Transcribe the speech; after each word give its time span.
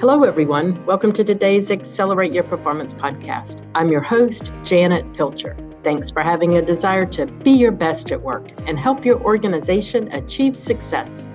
Hello, 0.00 0.24
everyone. 0.24 0.82
Welcome 0.86 1.12
to 1.12 1.22
today's 1.22 1.70
Accelerate 1.70 2.32
Your 2.32 2.44
Performance 2.44 2.94
podcast. 2.94 3.62
I'm 3.74 3.90
your 3.90 4.00
host, 4.00 4.50
Janet 4.62 5.12
Pilcher. 5.12 5.54
Thanks 5.84 6.10
for 6.10 6.22
having 6.22 6.56
a 6.56 6.62
desire 6.62 7.04
to 7.08 7.26
be 7.26 7.50
your 7.50 7.70
best 7.70 8.10
at 8.10 8.22
work 8.22 8.48
and 8.66 8.78
help 8.78 9.04
your 9.04 9.20
organization 9.20 10.10
achieve 10.14 10.56
success. 10.56 11.28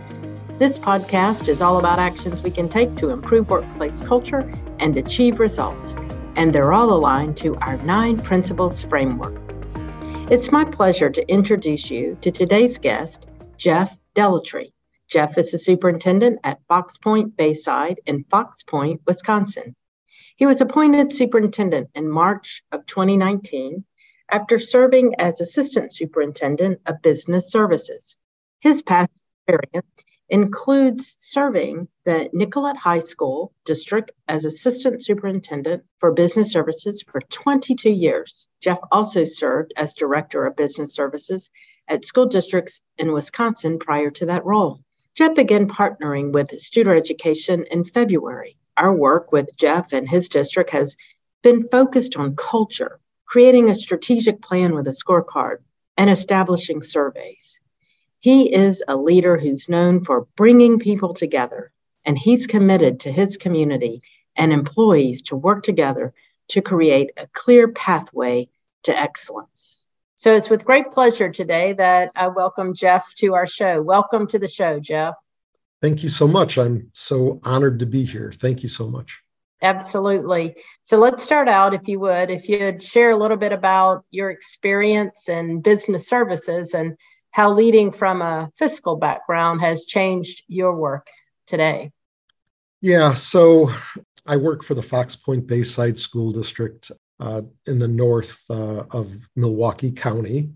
This 0.57 0.79
podcast 0.79 1.47
is 1.47 1.61
all 1.61 1.77
about 1.77 1.99
actions 1.99 2.41
we 2.41 2.49
can 2.49 2.67
take 2.67 2.95
to 2.95 3.11
improve 3.11 3.51
workplace 3.51 4.03
culture 4.03 4.51
and 4.79 4.97
achieve 4.97 5.39
results, 5.39 5.95
and 6.35 6.51
they're 6.51 6.73
all 6.73 6.91
aligned 6.91 7.37
to 7.37 7.55
our 7.57 7.77
nine 7.83 8.17
principles 8.17 8.81
framework. 8.81 9.39
It's 10.31 10.51
my 10.51 10.65
pleasure 10.65 11.11
to 11.11 11.31
introduce 11.31 11.91
you 11.91 12.17
to 12.21 12.31
today's 12.31 12.79
guest, 12.79 13.27
Jeff 13.57 13.95
Dellutri. 14.15 14.71
Jeff 15.07 15.37
is 15.37 15.51
the 15.51 15.59
superintendent 15.59 16.39
at 16.43 16.65
Fox 16.67 16.97
Point 16.97 17.37
Bayside 17.37 17.99
in 18.05 18.23
Fox 18.23 18.63
Point, 18.63 19.01
Wisconsin. 19.05 19.75
He 20.35 20.45
was 20.45 20.61
appointed 20.61 21.13
superintendent 21.13 21.89
in 21.93 22.09
March 22.09 22.63
of 22.71 22.85
2019 22.85 23.85
after 24.29 24.57
serving 24.57 25.15
as 25.19 25.41
assistant 25.41 25.93
superintendent 25.93 26.81
of 26.85 27.01
business 27.01 27.51
services. 27.51 28.15
His 28.59 28.81
past 28.81 29.11
experience 29.47 29.87
includes 30.29 31.15
serving 31.19 31.87
the 32.03 32.29
Nicolet 32.33 32.77
High 32.77 32.99
School 32.99 33.53
district 33.63 34.11
as 34.27 34.45
assistant 34.45 35.03
superintendent 35.03 35.83
for 35.97 36.11
business 36.11 36.51
services 36.51 37.03
for 37.03 37.21
22 37.21 37.91
years. 37.91 38.47
Jeff 38.59 38.79
also 38.91 39.23
served 39.23 39.73
as 39.77 39.93
director 39.93 40.45
of 40.45 40.55
business 40.55 40.95
services 40.95 41.51
at 41.87 42.03
school 42.03 42.25
districts 42.25 42.81
in 42.97 43.13
Wisconsin 43.13 43.77
prior 43.77 44.09
to 44.09 44.25
that 44.25 44.45
role. 44.45 44.81
Jeff 45.15 45.33
began 45.33 45.65
partnering 45.65 46.33
with 46.33 46.49
Studer 46.49 46.93
Education 46.93 47.63
in 47.71 47.85
February. 47.85 48.57
Our 48.75 48.93
work 48.93 49.31
with 49.31 49.55
Jeff 49.55 49.93
and 49.93 50.09
his 50.09 50.27
district 50.27 50.71
has 50.71 50.97
been 51.41 51.63
focused 51.63 52.17
on 52.17 52.35
culture, 52.35 52.99
creating 53.25 53.69
a 53.69 53.75
strategic 53.75 54.41
plan 54.41 54.75
with 54.75 54.87
a 54.87 54.91
scorecard, 54.91 55.59
and 55.95 56.09
establishing 56.09 56.81
surveys. 56.81 57.61
He 58.19 58.53
is 58.53 58.83
a 58.89 58.97
leader 58.97 59.37
who's 59.37 59.69
known 59.69 60.03
for 60.03 60.27
bringing 60.35 60.79
people 60.79 61.13
together, 61.13 61.71
and 62.03 62.17
he's 62.17 62.45
committed 62.45 62.99
to 63.01 63.11
his 63.11 63.37
community 63.37 64.01
and 64.35 64.51
employees 64.51 65.21
to 65.23 65.37
work 65.37 65.63
together 65.63 66.13
to 66.49 66.61
create 66.61 67.11
a 67.15 67.27
clear 67.27 67.69
pathway 67.69 68.49
to 68.83 68.99
excellence. 68.99 69.84
So 70.25 70.33
it's 70.33 70.49
with 70.49 70.65
great 70.65 70.89
pleasure 70.89 71.29
today 71.29 71.73
that 71.73 72.11
I 72.15 72.29
welcome 72.29 72.73
Jeff 72.73 73.13
to 73.17 73.35
our 73.35 73.45
show. 73.45 73.83
Welcome 73.83 74.25
to 74.29 74.39
the 74.39 74.47
show, 74.47 74.79
Jeff. 74.79 75.13
Thank 75.83 76.01
you 76.01 76.09
so 76.09 76.27
much. 76.27 76.57
I'm 76.57 76.89
so 76.93 77.39
honored 77.43 77.77
to 77.77 77.85
be 77.85 78.05
here. 78.05 78.33
Thank 78.41 78.63
you 78.63 78.69
so 78.69 78.87
much. 78.87 79.19
Absolutely. 79.61 80.55
So 80.83 80.97
let's 80.97 81.23
start 81.23 81.47
out, 81.47 81.75
if 81.75 81.87
you 81.87 81.99
would, 81.99 82.31
if 82.31 82.49
you'd 82.49 82.81
share 82.81 83.11
a 83.11 83.15
little 83.15 83.37
bit 83.37 83.51
about 83.51 84.03
your 84.09 84.31
experience 84.31 85.29
in 85.29 85.61
business 85.61 86.09
services 86.09 86.73
and 86.73 86.97
how 87.29 87.53
leading 87.53 87.91
from 87.91 88.23
a 88.23 88.51
fiscal 88.57 88.95
background 88.95 89.61
has 89.61 89.85
changed 89.85 90.41
your 90.47 90.75
work 90.75 91.05
today. 91.45 91.91
Yeah, 92.81 93.13
so 93.13 93.71
I 94.25 94.37
work 94.37 94.63
for 94.63 94.73
the 94.73 94.81
Fox 94.81 95.15
Point 95.15 95.45
Bayside 95.45 95.99
School 95.99 96.31
District 96.31 96.91
uh, 97.19 97.41
in 97.65 97.79
the 97.79 97.87
north 97.87 98.39
uh, 98.49 98.83
of 98.91 99.17
Milwaukee 99.35 99.91
County. 99.91 100.51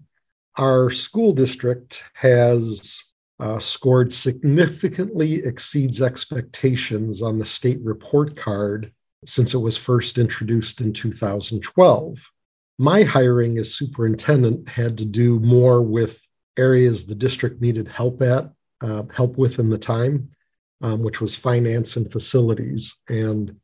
Our 0.57 0.89
school 0.89 1.33
district 1.33 2.03
has 2.13 3.01
uh, 3.39 3.59
scored 3.59 4.11
significantly 4.11 5.45
exceeds 5.45 6.01
expectations 6.01 7.21
on 7.21 7.39
the 7.39 7.45
state 7.45 7.79
report 7.81 8.35
card 8.35 8.91
since 9.25 9.53
it 9.53 9.57
was 9.57 9.77
first 9.77 10.17
introduced 10.17 10.81
in 10.81 10.93
2012. 10.93 12.17
My 12.77 13.03
hiring 13.03 13.57
as 13.57 13.75
superintendent 13.75 14.69
had 14.69 14.97
to 14.97 15.05
do 15.05 15.39
more 15.39 15.81
with 15.81 16.19
areas 16.57 17.05
the 17.05 17.15
district 17.15 17.61
needed 17.61 17.87
help 17.87 18.21
at, 18.21 18.51
uh, 18.81 19.03
help 19.13 19.37
with 19.37 19.59
in 19.59 19.69
the 19.69 19.77
time, 19.77 20.29
um, 20.81 21.01
which 21.01 21.21
was 21.21 21.35
finance 21.35 21.95
and 21.95 22.11
facilities. 22.11 22.97
And 23.07 23.57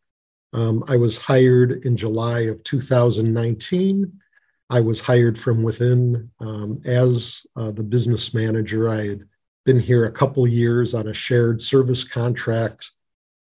um, 0.55 0.85
I 0.88 0.95
was 0.95 1.17
hired 1.17 1.85
in 1.85 1.97
July 1.97 2.41
of 2.41 2.63
2019. 2.63 4.21
I 4.69 4.79
was 4.79 5.01
hired 5.01 5.38
from 5.38 5.63
within 5.63 6.31
um, 6.39 6.81
as 6.85 7.45
uh, 7.57 7.71
the 7.71 7.83
business 7.83 8.33
manager. 8.33 8.89
I 8.89 9.05
had 9.05 9.27
been 9.66 9.81
here 9.81 10.05
a 10.05 10.11
couple 10.11 10.47
years 10.47 10.93
on 10.93 11.09
a 11.09 11.13
shared 11.13 11.59
service 11.59 12.05
contract 12.05 12.89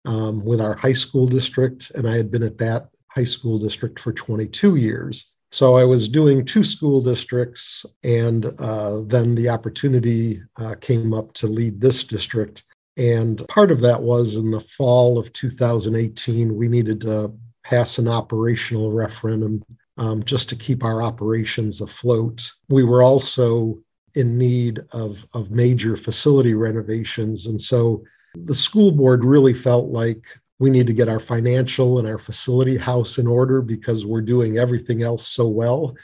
um, 0.06 0.42
with 0.42 0.60
our 0.60 0.74
high 0.74 0.94
school 0.94 1.26
district, 1.26 1.90
and 1.94 2.08
I 2.08 2.16
had 2.16 2.30
been 2.30 2.42
at 2.42 2.56
that 2.58 2.88
high 3.08 3.24
school 3.24 3.58
district 3.58 4.00
for 4.00 4.14
22 4.14 4.76
years. 4.76 5.32
So 5.50 5.76
I 5.76 5.84
was 5.84 6.08
doing 6.08 6.46
two 6.46 6.64
school 6.64 7.02
districts, 7.02 7.84
and 8.02 8.46
uh, 8.58 9.02
then 9.02 9.34
the 9.34 9.50
opportunity 9.50 10.42
uh, 10.56 10.76
came 10.80 11.12
up 11.12 11.34
to 11.34 11.46
lead 11.46 11.78
this 11.78 12.04
district. 12.04 12.64
And 12.96 13.46
part 13.48 13.70
of 13.70 13.80
that 13.80 14.02
was 14.02 14.36
in 14.36 14.50
the 14.50 14.60
fall 14.60 15.18
of 15.18 15.32
2018, 15.32 16.54
we 16.54 16.68
needed 16.68 17.00
to 17.02 17.32
pass 17.64 17.98
an 17.98 18.08
operational 18.08 18.92
referendum 18.92 19.62
um, 19.96 20.22
just 20.24 20.48
to 20.50 20.56
keep 20.56 20.84
our 20.84 21.02
operations 21.02 21.80
afloat. 21.80 22.50
We 22.68 22.82
were 22.82 23.02
also 23.02 23.78
in 24.14 24.36
need 24.36 24.80
of, 24.92 25.26
of 25.32 25.50
major 25.50 25.96
facility 25.96 26.54
renovations. 26.54 27.46
And 27.46 27.60
so 27.60 28.02
the 28.34 28.54
school 28.54 28.92
board 28.92 29.24
really 29.24 29.54
felt 29.54 29.88
like 29.88 30.24
we 30.58 30.70
need 30.70 30.86
to 30.86 30.92
get 30.92 31.08
our 31.08 31.20
financial 31.20 31.98
and 31.98 32.06
our 32.06 32.18
facility 32.18 32.76
house 32.76 33.18
in 33.18 33.26
order 33.26 33.62
because 33.62 34.06
we're 34.06 34.20
doing 34.20 34.58
everything 34.58 35.02
else 35.02 35.26
so 35.26 35.48
well. 35.48 35.94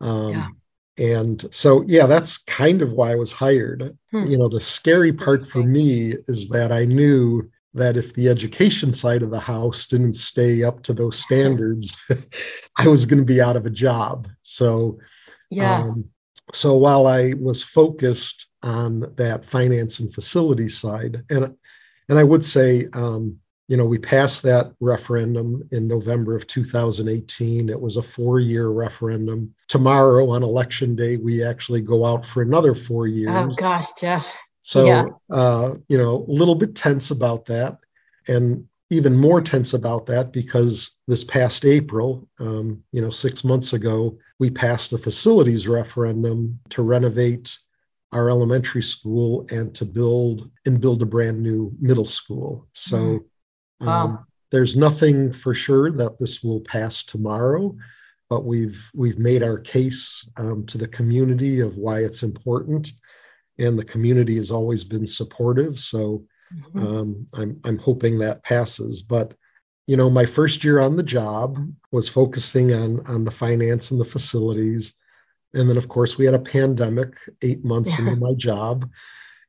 Um, 0.00 0.30
yeah. 0.30 0.48
And 0.98 1.46
so, 1.52 1.84
yeah, 1.86 2.06
that's 2.06 2.38
kind 2.38 2.82
of 2.82 2.92
why 2.92 3.12
I 3.12 3.16
was 3.16 3.32
hired. 3.32 3.96
Hmm. 4.10 4.26
You 4.26 4.36
know, 4.36 4.48
the 4.48 4.60
scary 4.60 5.12
part 5.12 5.46
for 5.46 5.62
me 5.62 6.14
is 6.26 6.48
that 6.48 6.72
I 6.72 6.84
knew 6.84 7.48
that 7.74 7.96
if 7.96 8.14
the 8.14 8.28
education 8.28 8.92
side 8.92 9.22
of 9.22 9.30
the 9.30 9.38
house 9.38 9.86
didn't 9.86 10.14
stay 10.14 10.64
up 10.64 10.82
to 10.84 10.92
those 10.92 11.18
standards, 11.24 11.96
I 12.76 12.88
was 12.88 13.06
going 13.06 13.20
to 13.20 13.24
be 13.24 13.40
out 13.40 13.56
of 13.56 13.66
a 13.66 13.70
job. 13.70 14.28
So, 14.42 14.98
yeah. 15.50 15.80
Um, 15.80 16.06
so 16.54 16.76
while 16.76 17.06
I 17.06 17.34
was 17.38 17.62
focused 17.62 18.46
on 18.62 19.12
that 19.16 19.44
finance 19.44 20.00
and 20.00 20.12
facility 20.12 20.68
side, 20.68 21.24
and 21.30 21.54
and 22.08 22.18
I 22.18 22.24
would 22.24 22.44
say, 22.44 22.88
um, 22.94 23.38
you 23.68 23.76
know, 23.76 23.84
we 23.84 23.98
passed 23.98 24.42
that 24.42 24.72
referendum 24.80 25.68
in 25.72 25.86
November 25.86 26.34
of 26.34 26.46
2018. 26.46 27.68
It 27.68 27.80
was 27.80 27.98
a 27.98 28.02
four 28.02 28.40
year 28.40 28.68
referendum. 28.68 29.54
Tomorrow, 29.68 30.30
on 30.30 30.42
election 30.42 30.96
day, 30.96 31.18
we 31.18 31.44
actually 31.44 31.82
go 31.82 32.06
out 32.06 32.24
for 32.24 32.40
another 32.40 32.74
four 32.74 33.06
years. 33.06 33.30
Oh, 33.30 33.48
gosh, 33.48 33.92
Jeff. 34.00 34.32
So, 34.62 34.86
yeah. 34.86 35.04
uh, 35.30 35.74
you 35.88 35.98
know, 35.98 36.24
a 36.26 36.32
little 36.32 36.54
bit 36.54 36.74
tense 36.74 37.10
about 37.10 37.44
that. 37.46 37.76
And 38.26 38.66
even 38.88 39.14
more 39.14 39.42
tense 39.42 39.74
about 39.74 40.06
that 40.06 40.32
because 40.32 40.96
this 41.06 41.22
past 41.22 41.66
April, 41.66 42.26
um, 42.40 42.82
you 42.90 43.02
know, 43.02 43.10
six 43.10 43.44
months 43.44 43.74
ago, 43.74 44.18
we 44.38 44.48
passed 44.48 44.94
a 44.94 44.98
facilities 44.98 45.68
referendum 45.68 46.58
to 46.70 46.82
renovate 46.82 47.56
our 48.12 48.30
elementary 48.30 48.82
school 48.82 49.46
and 49.50 49.74
to 49.74 49.84
build 49.84 50.50
and 50.64 50.80
build 50.80 51.02
a 51.02 51.06
brand 51.06 51.42
new 51.42 51.70
middle 51.78 52.06
school. 52.06 52.66
So, 52.72 52.96
mm 52.96 53.24
Wow. 53.80 54.04
Um, 54.04 54.26
there's 54.50 54.76
nothing 54.76 55.32
for 55.32 55.54
sure 55.54 55.90
that 55.92 56.18
this 56.18 56.42
will 56.42 56.60
pass 56.60 57.02
tomorrow, 57.02 57.76
but 58.30 58.44
we've 58.44 58.90
we've 58.94 59.18
made 59.18 59.42
our 59.42 59.58
case 59.58 60.26
um, 60.36 60.64
to 60.66 60.78
the 60.78 60.88
community 60.88 61.60
of 61.60 61.76
why 61.76 62.00
it's 62.00 62.22
important, 62.22 62.92
and 63.58 63.78
the 63.78 63.84
community 63.84 64.36
has 64.36 64.50
always 64.50 64.84
been 64.84 65.06
supportive. 65.06 65.78
So 65.78 66.24
mm-hmm. 66.54 66.86
um, 66.86 67.26
I'm 67.34 67.60
I'm 67.64 67.78
hoping 67.78 68.18
that 68.18 68.42
passes. 68.42 69.02
But 69.02 69.34
you 69.86 69.96
know, 69.96 70.08
my 70.08 70.26
first 70.26 70.64
year 70.64 70.80
on 70.80 70.96
the 70.96 71.02
job 71.02 71.58
was 71.92 72.08
focusing 72.08 72.72
on 72.72 73.06
on 73.06 73.24
the 73.24 73.30
finance 73.30 73.90
and 73.90 74.00
the 74.00 74.06
facilities, 74.06 74.94
and 75.52 75.68
then 75.68 75.76
of 75.76 75.88
course 75.88 76.16
we 76.16 76.24
had 76.24 76.34
a 76.34 76.38
pandemic 76.38 77.14
eight 77.42 77.64
months 77.64 77.98
into 77.98 78.16
my 78.16 78.32
job, 78.32 78.88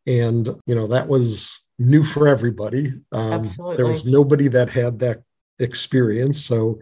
and 0.06 0.50
you 0.65 0.75
know 0.75 0.88
that 0.88 1.07
was 1.07 1.62
new 1.79 2.03
for 2.03 2.27
everybody. 2.27 2.93
Um, 3.11 3.49
there 3.77 3.87
was 3.87 4.05
nobody 4.05 4.49
that 4.49 4.69
had 4.69 4.99
that 4.99 5.23
experience. 5.57 6.45
So, 6.45 6.79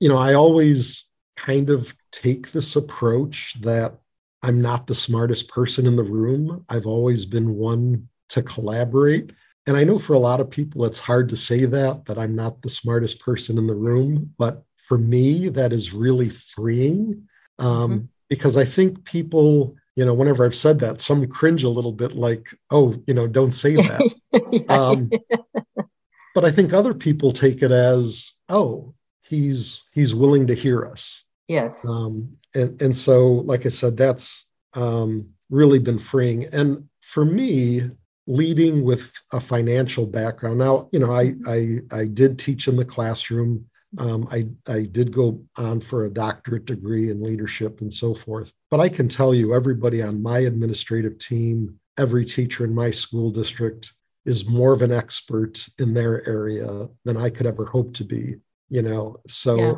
you 0.00 0.08
know, 0.08 0.16
I 0.16 0.34
always 0.34 1.04
kind 1.36 1.68
of 1.68 1.94
take 2.12 2.52
this 2.52 2.76
approach 2.76 3.56
that 3.60 3.98
I'm 4.42 4.62
not 4.62 4.86
the 4.86 4.94
smartest 4.94 5.48
person 5.48 5.86
in 5.86 5.96
the 5.96 6.04
room. 6.04 6.64
I've 6.68 6.86
always 6.86 7.24
been 7.24 7.54
one 7.54 8.08
to 8.30 8.42
collaborate. 8.42 9.32
And 9.66 9.76
I 9.76 9.82
know 9.82 9.98
for 9.98 10.14
a 10.14 10.18
lot 10.18 10.40
of 10.40 10.50
people, 10.50 10.84
it's 10.84 11.00
hard 11.00 11.28
to 11.30 11.36
say 11.36 11.64
that, 11.64 12.06
that 12.06 12.18
I'm 12.18 12.36
not 12.36 12.62
the 12.62 12.68
smartest 12.68 13.18
person 13.18 13.58
in 13.58 13.66
the 13.66 13.74
room. 13.74 14.32
But 14.38 14.62
for 14.76 14.96
me, 14.96 15.48
that 15.48 15.72
is 15.72 15.92
really 15.92 16.28
freeing 16.28 17.28
um, 17.58 17.90
mm-hmm. 17.90 18.04
because 18.28 18.56
I 18.56 18.64
think 18.64 19.04
people 19.04 19.74
you 19.96 20.04
know, 20.04 20.14
whenever 20.14 20.44
I've 20.44 20.54
said 20.54 20.78
that, 20.80 21.00
some 21.00 21.26
cringe 21.26 21.64
a 21.64 21.70
little 21.70 21.92
bit 21.92 22.12
like, 22.14 22.54
oh, 22.70 22.94
you 23.06 23.14
know, 23.14 23.26
don't 23.26 23.52
say 23.52 23.76
that. 23.76 24.66
um, 24.68 25.10
but 26.34 26.44
I 26.44 26.50
think 26.50 26.72
other 26.72 26.92
people 26.92 27.32
take 27.32 27.62
it 27.62 27.72
as, 27.72 28.34
oh, 28.50 28.94
he's 29.22 29.84
he's 29.92 30.14
willing 30.14 30.46
to 30.48 30.54
hear 30.54 30.84
us. 30.84 31.24
Yes. 31.48 31.84
Um, 31.86 32.36
and 32.54 32.80
and 32.80 32.94
so, 32.94 33.26
like 33.26 33.64
I 33.64 33.70
said, 33.70 33.96
that's 33.96 34.44
um, 34.74 35.30
really 35.48 35.78
been 35.78 35.98
freeing. 35.98 36.44
And 36.52 36.88
for 37.00 37.24
me, 37.24 37.90
leading 38.26 38.84
with 38.84 39.10
a 39.32 39.40
financial 39.40 40.06
background. 40.06 40.58
Now, 40.58 40.88
you 40.92 40.98
know, 40.98 41.14
I 41.14 41.34
I, 41.46 41.78
I 41.90 42.04
did 42.04 42.38
teach 42.38 42.68
in 42.68 42.76
the 42.76 42.84
classroom. 42.84 43.66
Um, 43.98 44.28
I 44.30 44.46
I 44.70 44.82
did 44.82 45.12
go 45.12 45.42
on 45.56 45.80
for 45.80 46.04
a 46.04 46.12
doctorate 46.12 46.66
degree 46.66 47.10
in 47.10 47.22
leadership 47.22 47.80
and 47.80 47.92
so 47.92 48.14
forth. 48.14 48.52
But 48.70 48.80
I 48.80 48.88
can 48.88 49.08
tell 49.08 49.34
you, 49.34 49.54
everybody 49.54 50.02
on 50.02 50.22
my 50.22 50.40
administrative 50.40 51.18
team, 51.18 51.78
every 51.96 52.24
teacher 52.24 52.64
in 52.64 52.74
my 52.74 52.90
school 52.90 53.30
district 53.30 53.92
is 54.24 54.48
more 54.48 54.72
of 54.72 54.82
an 54.82 54.92
expert 54.92 55.66
in 55.78 55.94
their 55.94 56.26
area 56.28 56.88
than 57.04 57.16
I 57.16 57.30
could 57.30 57.46
ever 57.46 57.64
hope 57.64 57.94
to 57.94 58.04
be. 58.04 58.36
You 58.68 58.82
know, 58.82 59.20
so. 59.28 59.56
Yeah. 59.56 59.74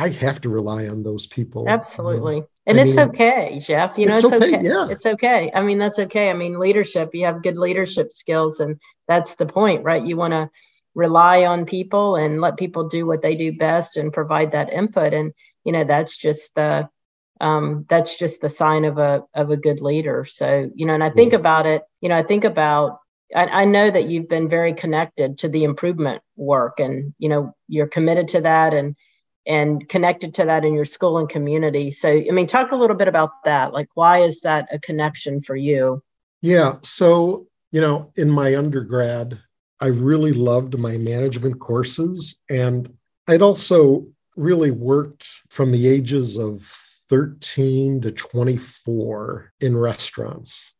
I 0.00 0.10
have 0.10 0.40
to 0.42 0.48
rely 0.48 0.86
on 0.86 1.02
those 1.02 1.26
people. 1.26 1.64
Absolutely. 1.68 2.36
Um, 2.36 2.46
and 2.66 2.78
I 2.78 2.82
it's 2.84 2.96
mean, 2.96 3.08
okay, 3.08 3.60
Jeff. 3.60 3.98
You 3.98 4.06
know, 4.06 4.14
it's, 4.14 4.22
it's 4.22 4.32
okay. 4.32 4.56
okay. 4.56 4.64
Yeah. 4.64 4.88
It's 4.88 5.06
okay. 5.06 5.50
I 5.52 5.60
mean, 5.60 5.78
that's 5.78 5.98
okay. 5.98 6.30
I 6.30 6.34
mean, 6.34 6.56
leadership, 6.56 7.10
you 7.14 7.24
have 7.24 7.42
good 7.42 7.58
leadership 7.58 8.12
skills, 8.12 8.60
and 8.60 8.78
that's 9.08 9.34
the 9.34 9.46
point, 9.46 9.82
right? 9.82 10.04
You 10.04 10.16
want 10.16 10.34
to 10.34 10.50
rely 10.98 11.44
on 11.44 11.64
people 11.64 12.16
and 12.16 12.40
let 12.40 12.56
people 12.56 12.88
do 12.88 13.06
what 13.06 13.22
they 13.22 13.36
do 13.36 13.52
best 13.52 13.96
and 13.96 14.12
provide 14.12 14.50
that 14.50 14.72
input. 14.72 15.14
And, 15.14 15.32
you 15.64 15.70
know, 15.70 15.84
that's 15.84 16.16
just 16.16 16.52
the 16.56 16.88
um, 17.40 17.86
that's 17.88 18.18
just 18.18 18.40
the 18.40 18.48
sign 18.48 18.84
of 18.84 18.98
a 18.98 19.22
of 19.32 19.52
a 19.52 19.56
good 19.56 19.80
leader. 19.80 20.24
So, 20.24 20.68
you 20.74 20.86
know, 20.86 20.94
and 20.94 21.04
I 21.04 21.10
think 21.10 21.32
about 21.32 21.66
it, 21.66 21.82
you 22.00 22.08
know, 22.08 22.16
I 22.16 22.24
think 22.24 22.42
about 22.42 22.98
I, 23.32 23.46
I 23.46 23.64
know 23.64 23.88
that 23.88 24.08
you've 24.10 24.28
been 24.28 24.48
very 24.48 24.72
connected 24.72 25.38
to 25.38 25.48
the 25.48 25.62
improvement 25.62 26.20
work 26.34 26.80
and 26.80 27.14
you 27.18 27.28
know 27.28 27.54
you're 27.68 27.86
committed 27.86 28.26
to 28.28 28.40
that 28.40 28.74
and 28.74 28.96
and 29.46 29.88
connected 29.88 30.34
to 30.34 30.46
that 30.46 30.64
in 30.64 30.74
your 30.74 30.84
school 30.84 31.18
and 31.18 31.28
community. 31.28 31.92
So, 31.92 32.08
I 32.08 32.30
mean, 32.32 32.48
talk 32.48 32.72
a 32.72 32.76
little 32.76 32.96
bit 32.96 33.08
about 33.08 33.30
that. 33.44 33.72
Like, 33.72 33.88
why 33.94 34.18
is 34.18 34.40
that 34.40 34.68
a 34.72 34.78
connection 34.80 35.40
for 35.40 35.56
you? 35.56 36.02
Yeah. 36.42 36.76
So, 36.82 37.46
you 37.70 37.80
know, 37.80 38.12
in 38.16 38.28
my 38.28 38.56
undergrad, 38.56 39.38
I 39.80 39.86
really 39.86 40.32
loved 40.32 40.78
my 40.78 40.96
management 40.98 41.60
courses. 41.60 42.38
And 42.50 42.94
I'd 43.26 43.42
also 43.42 44.08
really 44.36 44.70
worked 44.70 45.28
from 45.48 45.72
the 45.72 45.88
ages 45.88 46.36
of 46.36 46.62
13 47.08 48.02
to 48.02 48.12
24 48.12 49.52
in 49.60 49.76
restaurants. 49.76 50.72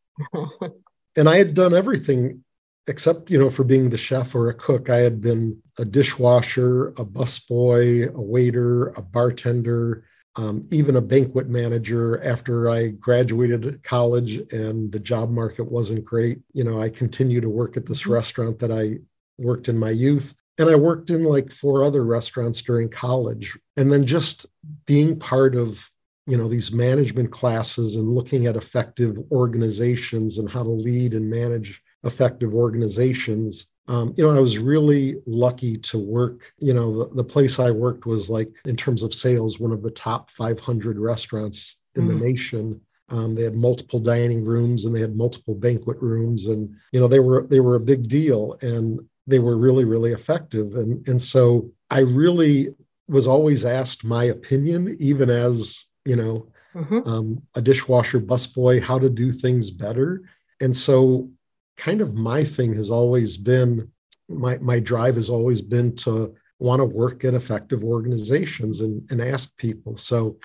and 1.17 1.29
I 1.29 1.37
had 1.37 1.55
done 1.55 1.75
everything 1.75 2.45
except 2.89 3.31
you 3.31 3.39
know 3.39 3.51
for 3.51 3.65
being 3.65 3.91
the 3.91 3.99
chef 3.99 4.35
or 4.35 4.49
a 4.49 4.55
cook 4.55 4.89
i 4.89 4.97
had 4.97 5.21
been 5.21 5.63
a 5.79 5.85
dishwasher 5.85 6.89
a 6.89 7.05
busboy 7.05 8.13
a 8.15 8.23
waiter 8.23 8.89
a 8.89 9.03
bartender 9.03 10.05
um, 10.39 10.67
even 10.71 10.97
a 10.97 11.01
banquet 11.01 11.49
manager 11.49 12.23
after 12.25 12.71
i 12.71 12.89
graduated 12.89 13.83
college 13.83 14.37
and 14.53 14.91
the 14.93 14.99
job 14.99 15.31
market 15.31 15.71
wasn't 15.71 16.05
great 16.05 16.39
you 16.53 16.65
know 16.65 16.81
i 16.81 16.89
continued 16.89 17.43
to 17.43 17.51
work 17.51 17.77
at 17.77 17.87
this 17.87 18.03
mm-hmm. 18.03 18.13
restaurant 18.13 18.59
that 18.59 18.73
i 18.73 18.97
worked 19.37 19.69
in 19.69 19.79
my 19.79 19.91
youth 19.91 20.35
and 20.57 20.71
i 20.71 20.75
worked 20.75 21.11
in 21.11 21.25
like 21.25 21.51
four 21.51 21.85
other 21.85 22.05
restaurants 22.05 22.63
during 22.63 22.89
college 22.89 23.59
and 23.77 23.93
then 23.93 24.07
just 24.07 24.47
being 24.87 25.19
part 25.19 25.55
of 25.55 25.91
you 26.27 26.37
know 26.37 26.49
these 26.49 26.73
management 26.73 27.31
classes 27.31 27.97
and 27.97 28.15
looking 28.15 28.47
at 28.47 28.57
effective 28.57 29.17
organizations 29.33 30.39
and 30.39 30.51
how 30.51 30.63
to 30.63 30.71
lead 30.71 31.15
and 31.15 31.29
manage 31.29 31.83
effective 32.05 32.55
organizations. 32.55 33.67
Um, 33.89 34.13
you 34.17 34.25
know, 34.25 34.37
I 34.37 34.41
was 34.41 34.59
really 34.59 35.17
lucky 35.27 35.79
to 35.79 35.99
work. 35.99 36.53
You 36.59 36.75
know, 36.75 36.99
the, 36.99 37.15
the, 37.17 37.25
place 37.25 37.59
I 37.59 37.71
worked 37.71 38.05
was 38.05 38.29
like, 38.29 38.51
in 38.67 38.77
terms 38.77 39.03
of 39.03 39.15
sales, 39.15 39.59
one 39.59 39.73
of 39.73 39.83
the 39.83 39.91
top 39.91 40.31
500 40.31 40.99
restaurants 40.99 41.77
in 41.95 42.05
mm. 42.05 42.09
the 42.09 42.27
nation. 42.27 42.81
Um, 43.09 43.35
they 43.35 43.43
had 43.45 43.55
multiple 43.55 43.99
dining 43.99 44.45
rooms 44.45 44.85
and 44.85 44.95
they 44.95 45.01
had 45.01 45.17
multiple 45.17 45.55
banquet 45.55 45.97
rooms, 46.03 46.47
and 46.47 46.75
you 46.93 47.01
know, 47.01 47.09
they 47.09 47.21
were 47.21 47.47
they 47.49 47.61
were 47.61 47.77
a 47.77 47.81
big 47.81 48.07
deal, 48.07 48.59
and 48.61 49.01
they 49.27 49.39
were 49.39 49.57
really 49.57 49.87
really 49.87 50.13
effective. 50.13 50.77
And 50.77 51.09
and 51.09 51.21
so 51.21 51.71
I 51.89 52.01
really 52.01 52.75
was 53.09 53.27
always 53.27 53.65
asked 53.65 54.05
my 54.05 54.25
opinion, 54.25 54.95
even 55.01 55.31
as 55.31 55.87
you 56.05 56.17
know, 56.17 56.49
mm-hmm. 56.75 57.09
um, 57.09 57.43
a 57.55 57.63
dishwasher 57.63 58.21
busboy, 58.21 58.83
how 58.83 58.99
to 58.99 59.09
do 59.09 59.33
things 59.33 59.71
better. 59.71 60.23
And 60.61 60.77
so 60.77 61.31
kind 61.79 62.01
of 62.01 62.15
my 62.15 62.45
thing 62.45 62.75
has 62.75 62.91
always 62.91 63.37
been 63.37 63.91
my 64.29 64.59
my 64.59 64.79
drive 64.79 65.17
has 65.17 65.31
always 65.31 65.63
been 65.63 65.97
to 65.97 66.35
want 66.59 66.81
to 66.81 66.85
work 66.85 67.25
in 67.25 67.35
effective 67.35 67.85
organizations 67.85 68.81
and, 68.81 69.09
and 69.11 69.23
ask 69.23 69.57
people. 69.57 69.97
So 69.97 70.37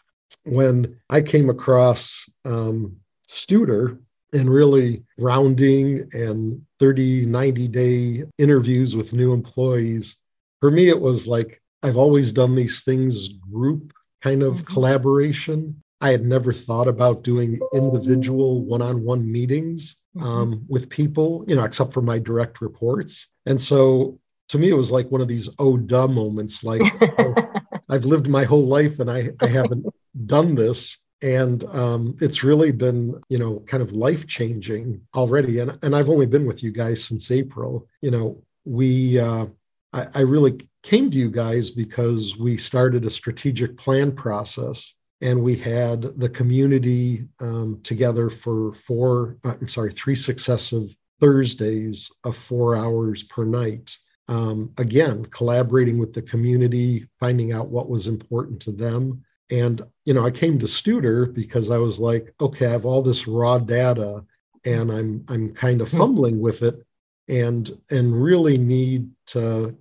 when 0.43 0.99
I 1.09 1.21
came 1.21 1.49
across 1.49 2.29
um, 2.45 2.97
Studer 3.27 3.99
and 4.31 4.49
really 4.49 5.03
rounding 5.17 6.07
and 6.13 6.61
30, 6.79 7.25
90 7.25 7.67
day 7.67 8.23
interviews 8.37 8.95
with 8.95 9.11
new 9.13 9.33
employees, 9.33 10.15
for 10.59 10.69
me, 10.69 10.87
it 10.87 10.99
was 10.99 11.27
like 11.27 11.61
I've 11.81 11.97
always 11.97 12.31
done 12.31 12.55
these 12.55 12.83
things 12.83 13.27
group 13.27 13.91
kind 14.21 14.43
of 14.43 14.57
mm-hmm. 14.57 14.73
collaboration. 14.73 15.81
I 15.99 16.11
had 16.11 16.25
never 16.25 16.53
thought 16.53 16.87
about 16.87 17.23
doing 17.23 17.59
individual 17.73 18.63
one 18.63 18.81
on 18.81 19.03
one 19.03 19.29
meetings 19.29 19.95
mm-hmm. 20.15 20.27
um, 20.27 20.65
with 20.67 20.89
people, 20.89 21.43
you 21.47 21.55
know, 21.55 21.63
except 21.63 21.93
for 21.93 22.01
my 22.01 22.19
direct 22.19 22.61
reports. 22.61 23.27
And 23.45 23.59
so 23.59 24.19
to 24.49 24.57
me, 24.57 24.69
it 24.69 24.75
was 24.75 24.91
like 24.91 25.11
one 25.11 25.21
of 25.21 25.27
these 25.27 25.49
oh 25.59 25.77
duh 25.77 26.07
moments. 26.07 26.63
Like 26.63 26.81
oh, 27.19 27.35
I've 27.89 28.05
lived 28.05 28.27
my 28.27 28.43
whole 28.43 28.65
life 28.65 28.99
and 28.99 29.09
I, 29.09 29.29
I 29.41 29.47
haven't 29.47 29.85
done 30.25 30.55
this. 30.55 30.97
And 31.21 31.63
um, 31.65 32.17
it's 32.19 32.43
really 32.43 32.71
been, 32.71 33.21
you 33.29 33.39
know, 33.39 33.63
kind 33.65 33.81
of 33.81 33.93
life 33.93 34.27
changing 34.27 35.01
already. 35.15 35.59
And, 35.59 35.79
and 35.81 35.95
I've 35.95 36.09
only 36.09 36.25
been 36.25 36.45
with 36.45 36.61
you 36.61 36.71
guys 36.71 37.03
since 37.03 37.31
April. 37.31 37.87
You 38.01 38.11
know, 38.11 38.43
we, 38.65 39.19
uh, 39.19 39.45
I, 39.93 40.07
I 40.13 40.19
really 40.21 40.67
came 40.81 41.09
to 41.11 41.17
you 41.17 41.31
guys 41.31 41.69
because 41.69 42.37
we 42.37 42.57
started 42.57 43.05
a 43.05 43.11
strategic 43.11 43.77
plan 43.77 44.11
process 44.11 44.93
and 45.23 45.41
we 45.41 45.55
had 45.55 46.01
the 46.19 46.27
community 46.27 47.25
um, 47.39 47.79
together 47.81 48.29
for 48.29 48.73
four 48.73 49.37
uh, 49.43 49.53
i'm 49.59 49.67
sorry 49.67 49.91
three 49.91 50.15
successive 50.15 50.95
thursdays 51.19 52.11
of 52.23 52.35
four 52.35 52.75
hours 52.75 53.23
per 53.23 53.43
night 53.45 53.95
um, 54.27 54.71
again 54.77 55.25
collaborating 55.25 55.97
with 55.97 56.13
the 56.13 56.21
community 56.21 57.07
finding 57.19 57.53
out 57.53 57.69
what 57.69 57.89
was 57.89 58.07
important 58.07 58.61
to 58.61 58.71
them 58.71 59.23
and 59.49 59.81
you 60.05 60.13
know 60.13 60.25
i 60.25 60.31
came 60.31 60.59
to 60.59 60.65
studer 60.65 61.33
because 61.33 61.71
i 61.71 61.77
was 61.77 61.99
like 61.99 62.33
okay 62.39 62.67
i 62.67 62.71
have 62.71 62.85
all 62.85 63.01
this 63.01 63.27
raw 63.27 63.57
data 63.57 64.23
and 64.65 64.91
i'm 64.91 65.23
i'm 65.29 65.53
kind 65.53 65.81
of 65.81 65.89
hmm. 65.89 65.97
fumbling 65.97 66.39
with 66.39 66.61
it 66.61 66.85
and 67.29 67.71
and 67.89 68.21
really 68.21 68.57
need 68.57 69.09
to 69.25 69.75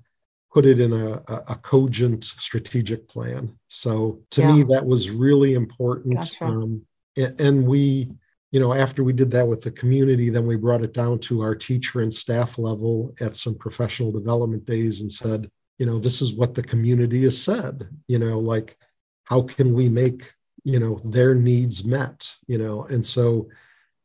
put 0.53 0.67
it 0.67 0.81
in 0.81 0.93
a, 0.93 1.23
a, 1.49 1.57
cogent 1.57 2.25
strategic 2.25 3.09
plan. 3.09 3.57
So 3.69 4.21
to 4.33 4.43
yeah. 4.43 4.53
me, 4.53 4.63
that 4.65 4.85
was 4.85 5.09
really 5.09 5.55
important. 5.55 6.17
Gotcha. 6.17 6.45
Um, 6.45 6.83
and, 7.17 7.41
and, 7.41 7.67
we, 7.67 8.11
you 8.51 8.61
know, 8.61 8.75
after 8.75 9.03
we 9.03 9.15
did 9.15 9.31
that 9.31 9.49
with 9.49 9.63
the 9.63 9.71
community, 9.71 10.29
then 10.29 10.47
we 10.47 10.57
brought 10.57 10.85
it 10.85 10.93
down 10.93 11.21
to 11.21 11.41
our 11.41 11.55
teacher 11.55 12.03
and 12.03 12.13
staff 12.13 12.59
level 12.59 13.15
at 13.21 13.35
some 13.35 13.55
professional 13.55 14.13
development 14.13 14.67
days 14.67 15.01
and 15.01 15.11
said, 15.11 15.51
you 15.79 15.87
know, 15.87 15.99
this 15.99 16.21
is 16.21 16.35
what 16.35 16.55
the 16.55 16.63
community 16.63 17.23
has 17.23 17.43
said, 17.43 17.89
you 18.07 18.19
know, 18.19 18.39
like 18.39 18.77
how 19.25 19.41
can 19.41 19.73
we 19.73 19.89
make, 19.89 20.35
you 20.65 20.79
know, 20.79 21.01
their 21.03 21.35
needs 21.35 21.83
met, 21.83 22.31
you 22.47 22.59
know, 22.59 22.85
and 22.85 23.05
so 23.05 23.49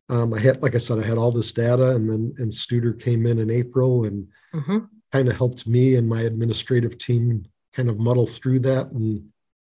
um, 0.07 0.33
I 0.33 0.39
had, 0.39 0.63
like 0.63 0.75
I 0.75 0.77
said, 0.77 0.99
I 0.99 1.05
had 1.05 1.17
all 1.17 1.33
this 1.33 1.51
data, 1.51 1.89
and 1.89 2.09
then 2.09 2.33
and 2.37 2.49
Studer 2.49 2.97
came 2.97 3.25
in 3.25 3.39
in 3.39 3.51
April, 3.51 4.05
and 4.05 4.29
mm-hmm 4.53 4.77
kind 5.11 5.27
of 5.27 5.35
helped 5.35 5.67
me 5.67 5.95
and 5.95 6.07
my 6.07 6.21
administrative 6.21 6.97
team 6.97 7.45
kind 7.73 7.89
of 7.89 7.99
muddle 7.99 8.27
through 8.27 8.59
that 8.59 8.87
and 8.91 9.29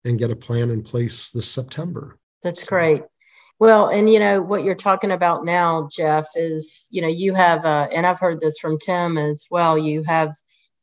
and 0.05 0.17
get 0.17 0.31
a 0.31 0.35
plan 0.35 0.69
in 0.69 0.81
place 0.81 1.29
this 1.31 1.49
September. 1.49 2.17
That's 2.43 2.63
so. 2.63 2.69
great. 2.69 3.03
Well, 3.59 3.87
and 3.87 4.09
you 4.09 4.19
know 4.19 4.41
what 4.41 4.63
you're 4.63 4.75
talking 4.75 5.11
about 5.11 5.43
now, 5.43 5.89
Jeff, 5.91 6.27
is 6.35 6.85
you 6.89 7.01
know 7.01 7.09
you 7.09 7.33
have, 7.33 7.65
uh, 7.65 7.89
and 7.93 8.07
I've 8.07 8.19
heard 8.19 8.39
this 8.39 8.57
from 8.57 8.79
Tim 8.79 9.17
as 9.17 9.45
well. 9.51 9.77
You 9.77 10.03
have, 10.03 10.33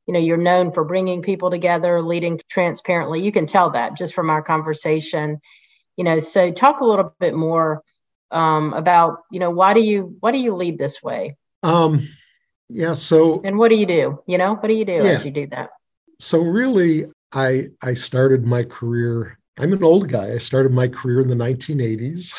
you 0.06 0.12
know, 0.12 0.20
you're 0.20 0.36
known 0.36 0.72
for 0.72 0.84
bringing 0.84 1.22
people 1.22 1.50
together, 1.50 2.02
leading 2.02 2.38
transparently. 2.50 3.24
You 3.24 3.32
can 3.32 3.46
tell 3.46 3.70
that 3.70 3.96
just 3.96 4.14
from 4.14 4.28
our 4.28 4.42
conversation. 4.42 5.40
You 5.96 6.04
know, 6.04 6.20
so 6.20 6.52
talk 6.52 6.80
a 6.80 6.84
little 6.84 7.14
bit 7.18 7.34
more 7.34 7.82
um, 8.30 8.74
about, 8.74 9.22
you 9.30 9.40
know, 9.40 9.50
why 9.50 9.72
do 9.72 9.80
you 9.80 10.16
why 10.20 10.32
do 10.32 10.38
you 10.38 10.54
lead 10.54 10.78
this 10.78 11.02
way? 11.02 11.38
Um, 11.62 12.06
yeah. 12.68 12.94
So, 12.94 13.40
and 13.44 13.58
what 13.58 13.68
do 13.68 13.76
you 13.76 13.86
do? 13.86 14.22
You 14.26 14.38
know, 14.38 14.54
what 14.54 14.68
do 14.68 14.74
you 14.74 14.84
do 14.84 14.92
yeah. 14.92 15.10
as 15.10 15.24
you 15.24 15.30
do 15.30 15.46
that? 15.48 15.70
So, 16.20 16.40
really, 16.40 17.06
I 17.32 17.68
I 17.82 17.94
started 17.94 18.44
my 18.44 18.64
career. 18.64 19.38
I'm 19.58 19.72
an 19.72 19.84
old 19.84 20.08
guy. 20.08 20.32
I 20.32 20.38
started 20.38 20.72
my 20.72 20.88
career 20.88 21.20
in 21.20 21.28
the 21.28 21.34
1980s. 21.34 22.32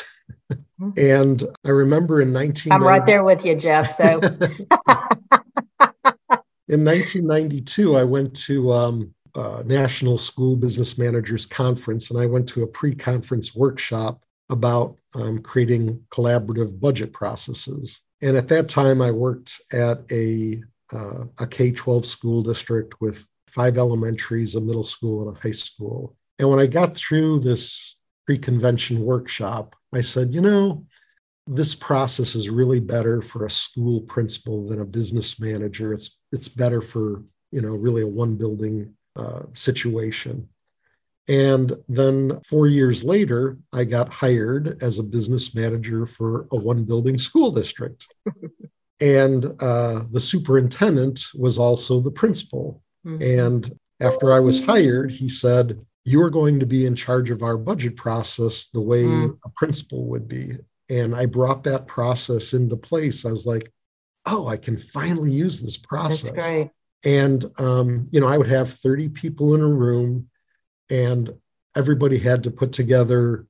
Mm-hmm. 0.52 0.90
and 0.96 1.42
I 1.64 1.70
remember 1.70 2.20
in 2.20 2.32
19. 2.32 2.72
19- 2.72 2.74
I'm 2.74 2.84
right 2.84 3.04
there 3.04 3.24
with 3.24 3.44
you, 3.44 3.54
Jeff. 3.54 3.96
So. 3.96 4.20
in 6.68 6.84
1992, 6.84 7.96
I 7.96 8.04
went 8.04 8.36
to 8.44 8.72
um, 8.72 9.14
National 9.64 10.18
School 10.18 10.56
Business 10.56 10.98
Managers 10.98 11.46
Conference, 11.46 12.10
and 12.10 12.18
I 12.18 12.26
went 12.26 12.48
to 12.50 12.62
a 12.62 12.66
pre 12.66 12.94
conference 12.94 13.54
workshop 13.54 14.22
about 14.50 14.96
um, 15.14 15.40
creating 15.40 16.00
collaborative 16.10 16.78
budget 16.80 17.12
processes. 17.12 18.00
And 18.20 18.36
at 18.36 18.48
that 18.48 18.68
time, 18.68 19.00
I 19.00 19.10
worked 19.10 19.60
at 19.72 20.00
a, 20.10 20.62
uh, 20.92 21.24
a 21.38 21.46
K 21.46 21.70
12 21.70 22.04
school 22.04 22.42
district 22.42 23.00
with 23.00 23.24
five 23.48 23.78
elementaries, 23.78 24.54
a 24.54 24.60
middle 24.60 24.84
school, 24.84 25.28
and 25.28 25.36
a 25.36 25.40
high 25.40 25.52
school. 25.52 26.16
And 26.38 26.48
when 26.48 26.60
I 26.60 26.66
got 26.66 26.96
through 26.96 27.40
this 27.40 27.96
pre 28.26 28.38
convention 28.38 29.00
workshop, 29.00 29.74
I 29.92 30.00
said, 30.00 30.34
you 30.34 30.40
know, 30.40 30.84
this 31.48 31.74
process 31.74 32.34
is 32.34 32.50
really 32.50 32.78
better 32.78 33.22
for 33.22 33.46
a 33.46 33.50
school 33.50 34.02
principal 34.02 34.68
than 34.68 34.80
a 34.80 34.84
business 34.84 35.40
manager. 35.40 35.94
It's 35.94 36.18
it's 36.30 36.48
better 36.48 36.82
for 36.82 37.24
you 37.50 37.62
know 37.62 37.70
really 37.70 38.02
a 38.02 38.06
one 38.06 38.36
building 38.36 38.94
uh, 39.16 39.42
situation. 39.54 40.48
And 41.28 41.74
then 41.88 42.40
four 42.48 42.66
years 42.66 43.04
later, 43.04 43.58
I 43.70 43.84
got 43.84 44.12
hired 44.12 44.82
as 44.82 44.98
a 44.98 45.02
business 45.02 45.54
manager 45.54 46.06
for 46.06 46.48
a 46.50 46.56
one 46.56 46.84
building 46.84 47.18
school 47.18 47.50
district. 47.50 48.06
and 49.00 49.44
uh, 49.60 50.04
the 50.10 50.20
superintendent 50.20 51.20
was 51.34 51.58
also 51.58 52.00
the 52.00 52.10
principal. 52.10 52.82
Mm-hmm. 53.06 53.40
And 53.40 53.78
after 54.00 54.32
I 54.32 54.40
was 54.40 54.64
hired, 54.64 55.10
he 55.10 55.28
said, 55.28 55.84
You 56.04 56.22
are 56.22 56.30
going 56.30 56.60
to 56.60 56.66
be 56.66 56.86
in 56.86 56.96
charge 56.96 57.28
of 57.28 57.42
our 57.42 57.58
budget 57.58 57.96
process 57.96 58.68
the 58.68 58.80
way 58.80 59.02
mm. 59.02 59.36
a 59.44 59.48
principal 59.50 60.06
would 60.06 60.28
be. 60.28 60.56
And 60.88 61.14
I 61.14 61.26
brought 61.26 61.64
that 61.64 61.86
process 61.86 62.54
into 62.54 62.76
place. 62.76 63.26
I 63.26 63.30
was 63.30 63.44
like, 63.46 63.70
Oh, 64.24 64.48
I 64.48 64.56
can 64.56 64.78
finally 64.78 65.30
use 65.30 65.60
this 65.60 65.76
process. 65.76 66.30
And, 67.04 67.44
um, 67.58 68.06
you 68.10 68.20
know, 68.20 68.28
I 68.28 68.38
would 68.38 68.48
have 68.48 68.72
30 68.74 69.10
people 69.10 69.54
in 69.54 69.60
a 69.60 69.68
room 69.68 70.28
and 70.90 71.32
everybody 71.76 72.18
had 72.18 72.42
to 72.44 72.50
put 72.50 72.72
together 72.72 73.46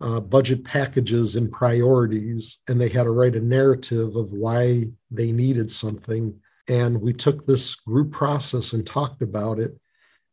uh, 0.00 0.20
budget 0.20 0.64
packages 0.64 1.36
and 1.36 1.50
priorities, 1.50 2.58
and 2.68 2.80
they 2.80 2.88
had 2.88 3.04
to 3.04 3.10
write 3.10 3.36
a 3.36 3.40
narrative 3.40 4.16
of 4.16 4.32
why 4.32 4.84
they 5.10 5.32
needed 5.32 5.70
something. 5.70 6.38
And 6.68 7.00
we 7.00 7.12
took 7.12 7.46
this 7.46 7.74
group 7.74 8.12
process 8.12 8.72
and 8.72 8.86
talked 8.86 9.22
about 9.22 9.58
it. 9.58 9.78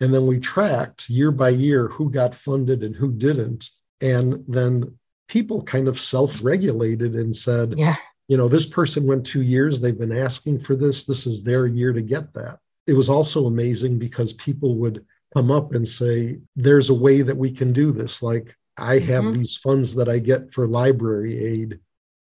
And 0.01 0.13
then 0.13 0.27
we 0.27 0.39
tracked 0.39 1.09
year 1.09 1.31
by 1.31 1.49
year 1.49 1.87
who 1.87 2.09
got 2.09 2.35
funded 2.35 2.83
and 2.83 2.95
who 2.95 3.13
didn't. 3.13 3.69
And 4.01 4.43
then 4.47 4.97
people 5.29 5.63
kind 5.63 5.87
of 5.87 5.99
self 5.99 6.43
regulated 6.43 7.15
and 7.15 7.33
said, 7.33 7.75
yeah. 7.77 7.95
you 8.27 8.35
know, 8.35 8.49
this 8.49 8.65
person 8.65 9.07
went 9.07 9.25
two 9.25 9.43
years, 9.43 9.79
they've 9.79 9.97
been 9.97 10.17
asking 10.17 10.59
for 10.59 10.75
this, 10.75 11.05
this 11.05 11.25
is 11.25 11.43
their 11.43 11.67
year 11.67 11.93
to 11.93 12.01
get 12.01 12.33
that. 12.33 12.59
It 12.85 12.93
was 12.93 13.07
also 13.07 13.45
amazing 13.45 13.97
because 13.97 14.33
people 14.33 14.75
would 14.77 15.05
come 15.33 15.51
up 15.51 15.73
and 15.73 15.87
say, 15.87 16.39
there's 16.55 16.89
a 16.89 16.93
way 16.93 17.21
that 17.21 17.37
we 17.37 17.51
can 17.51 17.73
do 17.73 17.91
this. 17.91 18.21
Like, 18.21 18.55
I 18.77 18.99
have 18.99 19.23
mm-hmm. 19.23 19.39
these 19.39 19.55
funds 19.57 19.95
that 19.95 20.09
I 20.09 20.19
get 20.19 20.53
for 20.53 20.67
library 20.67 21.37
aid 21.37 21.79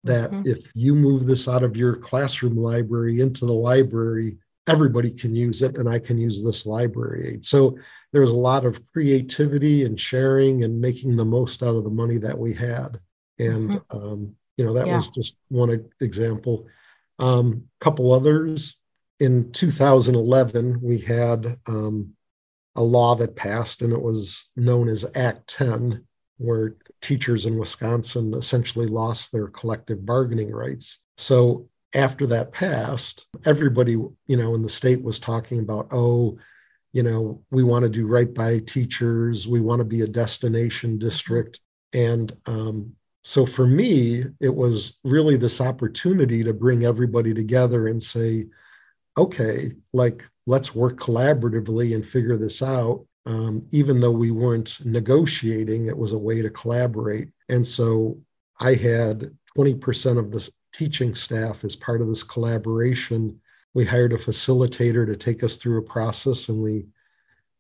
that 0.05 0.31
mm-hmm. 0.31 0.47
if 0.47 0.71
you 0.75 0.95
move 0.95 1.27
this 1.27 1.49
out 1.49 1.63
of 1.63 1.77
your 1.77 1.97
classroom 1.97 2.57
library 2.57 3.21
into 3.21 3.47
the 3.47 3.53
library, 3.53 4.37
everybody 4.67 5.11
can 5.11 5.35
use 5.35 5.63
it 5.63 5.77
and 5.77 5.89
I 5.89 5.99
can 5.99 6.19
use 6.19 6.43
this 6.43 6.67
library 6.67 7.29
aid. 7.29 7.45
So 7.45 7.79
there 8.13 8.21
was 8.21 8.31
a 8.31 8.37
lot 8.37 8.65
of 8.65 8.85
creativity 8.93 9.85
and 9.85 9.99
sharing 9.99 10.65
and 10.65 10.81
making 10.81 11.17
the 11.17 11.25
most 11.25 11.63
out 11.63 11.75
of 11.75 11.85
the 11.85 11.91
money 11.91 12.19
that 12.19 12.39
we 12.39 12.53
had. 12.55 13.01
And, 13.39 13.71
mm-hmm. 13.71 13.97
um, 13.97 14.37
you 14.57 14.65
know, 14.65 14.75
that 14.75 14.87
yeah. 14.87 14.97
was 14.97 15.09
just 15.09 15.37
one 15.49 15.85
example. 16.01 16.67
A 17.19 17.25
um, 17.25 17.65
couple 17.81 18.13
others. 18.13 18.77
In 19.19 19.51
2011, 19.53 20.81
we 20.83 20.99
had 20.99 21.59
um, 21.67 22.13
a 22.77 22.83
law 22.83 23.15
that 23.17 23.37
passed, 23.37 23.83
and 23.83 23.93
it 23.93 24.01
was 24.01 24.47
known 24.57 24.89
as 24.89 25.05
Act 25.15 25.49
10, 25.49 26.05
where 26.39 26.77
teachers 27.01 27.47
in 27.47 27.59
Wisconsin 27.59 28.35
essentially 28.35 28.87
lost 28.87 29.33
their 29.33 29.49
collective 29.49 30.05
bargaining 30.05 30.51
rights. 30.51 31.01
So 31.17 31.69
after 31.95 32.27
that 32.27 32.53
passed, 32.53 33.27
everybody, 33.45 33.93
you 33.93 34.37
know, 34.37 34.55
in 34.55 34.63
the 34.63 34.69
state 34.69 35.03
was 35.03 35.19
talking 35.19 35.61
about, 35.61 35.89
oh, 35.91 36.39
you 36.93 37.03
know, 37.03 37.43
we 37.51 37.63
want 37.63 37.85
to 37.85 37.89
do 37.89 38.07
right 38.07 38.33
by 38.33 38.59
teachers, 38.59 39.49
we 39.49 39.61
want 39.61 39.81
to 39.81 39.85
be 39.85 40.03
a 40.03 40.07
destination 40.07 40.99
district. 40.99 41.61
And 41.93 42.35
um, 42.47 42.93
so 43.23 43.47
for 43.47 43.67
me, 43.67 44.25
it 44.41 44.55
was 44.55 44.99
really 45.05 45.37
this 45.37 45.61
opportunity 45.61 46.45
to 46.45 46.53
bring 46.53 46.85
everybody 46.85 47.35
together 47.35 47.89
and 47.89 48.03
say, 48.03 48.47
okay, 49.17 49.73
like 49.93 50.29
let's 50.47 50.75
work 50.75 50.99
collaboratively 50.99 51.95
and 51.95 52.07
figure 52.07 52.37
this 52.37 52.63
out. 52.63 53.05
Um, 53.27 53.67
even 53.73 54.01
though 54.01 54.13
we 54.13 54.31
weren't 54.31 54.79
negotiating, 54.85 55.87
it 55.87 55.99
was 55.99 56.13
a 56.13 56.19
way 56.19 56.43
to 56.43 56.51
collaborate. 56.51 57.29
And 57.49 57.67
so 57.67 58.21
I 58.61 58.75
had 58.75 59.31
20% 59.59 60.19
of 60.19 60.31
the 60.31 60.49
teaching 60.73 61.15
staff 61.15 61.65
as 61.65 61.75
part 61.75 62.01
of 62.01 62.09
this 62.09 62.23
collaboration. 62.23 63.41
We 63.75 63.85
hired 63.85 64.13
a 64.13 64.19
facilitator 64.19 65.07
to 65.07 65.17
take 65.17 65.43
us 65.43 65.57
through 65.57 65.79
a 65.79 65.83
process, 65.83 66.49
and 66.49 66.63
we 66.63 66.87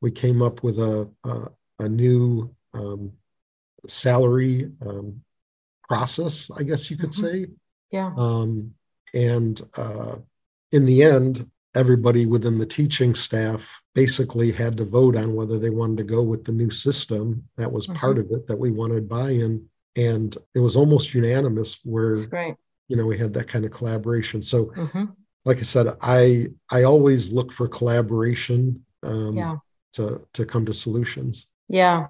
we 0.01 0.11
came 0.11 0.43
up 0.43 0.63
with 0.63 0.79
a 0.79 1.11
a, 1.25 1.49
a 1.81 1.89
new 1.89 2.55
um, 2.73 3.13
salary 3.89 4.71
um, 4.85 5.23
process, 5.89 6.51
I 6.55 6.63
guess 6.63 6.91
you 6.91 6.97
could 6.97 7.11
mm-hmm. 7.11 7.25
say. 7.25 7.47
Yeah. 7.91 8.13
Um, 8.17 8.75
and 9.15 9.61
uh, 9.75 10.17
in 10.73 10.87
the 10.87 11.03
end, 11.03 11.49
everybody 11.77 12.27
within 12.27 12.59
the 12.59 12.67
teaching 12.67 13.15
staff 13.15 13.81
basically 13.95 14.51
had 14.51 14.77
to 14.79 14.85
vote 14.85 15.17
on 15.17 15.35
whether 15.35 15.59
they 15.59 15.71
wanted 15.71 15.99
to 15.99 16.05
go 16.05 16.23
with 16.23 16.45
the 16.45 16.53
new 16.53 16.71
system. 16.71 17.45
That 17.57 17.71
was 17.71 17.87
mm-hmm. 17.87 17.97
part 17.97 18.19
of 18.19 18.31
it 18.31 18.47
that 18.47 18.59
we 18.59 18.71
wanted 18.71 19.09
buy-in, 19.09 19.67
and 19.95 20.37
it 20.55 20.61
was 20.61 20.75
almost 20.75 21.15
unanimous. 21.15 21.79
Where 21.85 22.17
you 22.89 22.97
know 22.97 23.07
we 23.07 23.19
had 23.19 23.35
that 23.35 23.49
kind 23.49 23.65
of 23.65 23.71
collaboration. 23.71 24.43
So, 24.43 24.67
mm-hmm. 24.67 25.05
like 25.45 25.59
I 25.59 25.63
said, 25.63 25.97
I 26.01 26.49
I 26.71 26.85
always 26.85 27.31
look 27.31 27.53
for 27.53 27.69
collaboration 27.69 28.85
um, 29.03 29.37
yeah. 29.37 29.57
to 29.93 30.27
to 30.33 30.47
come 30.47 30.67
to 30.67 30.75
solutions. 30.75 31.47
Yeah, 31.69 32.07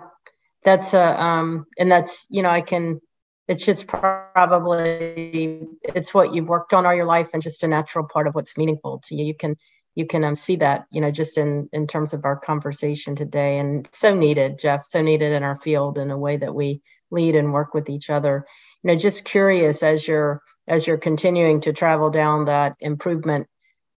that's 0.64 0.94
a 0.94 1.22
um, 1.22 1.66
and 1.78 1.90
that's 1.90 2.26
you 2.30 2.42
know 2.42 2.50
I 2.50 2.60
can 2.60 3.00
it's 3.48 3.64
just 3.64 3.86
probably 3.86 5.68
it's 5.82 6.12
what 6.12 6.34
you've 6.34 6.48
worked 6.48 6.74
on 6.74 6.84
all 6.84 6.94
your 6.94 7.04
life 7.04 7.30
and 7.32 7.42
just 7.42 7.62
a 7.62 7.68
natural 7.68 8.06
part 8.06 8.26
of 8.26 8.34
what's 8.34 8.56
meaningful 8.56 9.00
to 9.06 9.14
you. 9.14 9.24
You 9.24 9.34
can 9.34 9.56
you 9.94 10.06
can 10.06 10.24
um, 10.24 10.36
see 10.36 10.56
that 10.56 10.86
you 10.90 11.00
know 11.00 11.10
just 11.10 11.38
in 11.38 11.68
in 11.72 11.86
terms 11.86 12.12
of 12.12 12.24
our 12.24 12.36
conversation 12.36 13.16
today 13.16 13.58
and 13.58 13.88
so 13.92 14.14
needed 14.14 14.58
jeff 14.58 14.84
so 14.84 15.00
needed 15.00 15.32
in 15.32 15.42
our 15.42 15.56
field 15.56 15.96
in 15.98 16.10
a 16.10 16.18
way 16.18 16.36
that 16.36 16.54
we 16.54 16.82
lead 17.10 17.36
and 17.36 17.52
work 17.52 17.72
with 17.72 17.88
each 17.88 18.10
other. 18.10 18.46
You 18.82 18.88
know 18.88 18.96
just 18.96 19.24
curious 19.24 19.82
as 19.82 20.06
you're 20.06 20.42
as 20.68 20.86
you're 20.86 20.98
continuing 20.98 21.60
to 21.62 21.72
travel 21.72 22.10
down 22.10 22.46
that 22.46 22.76
improvement 22.80 23.46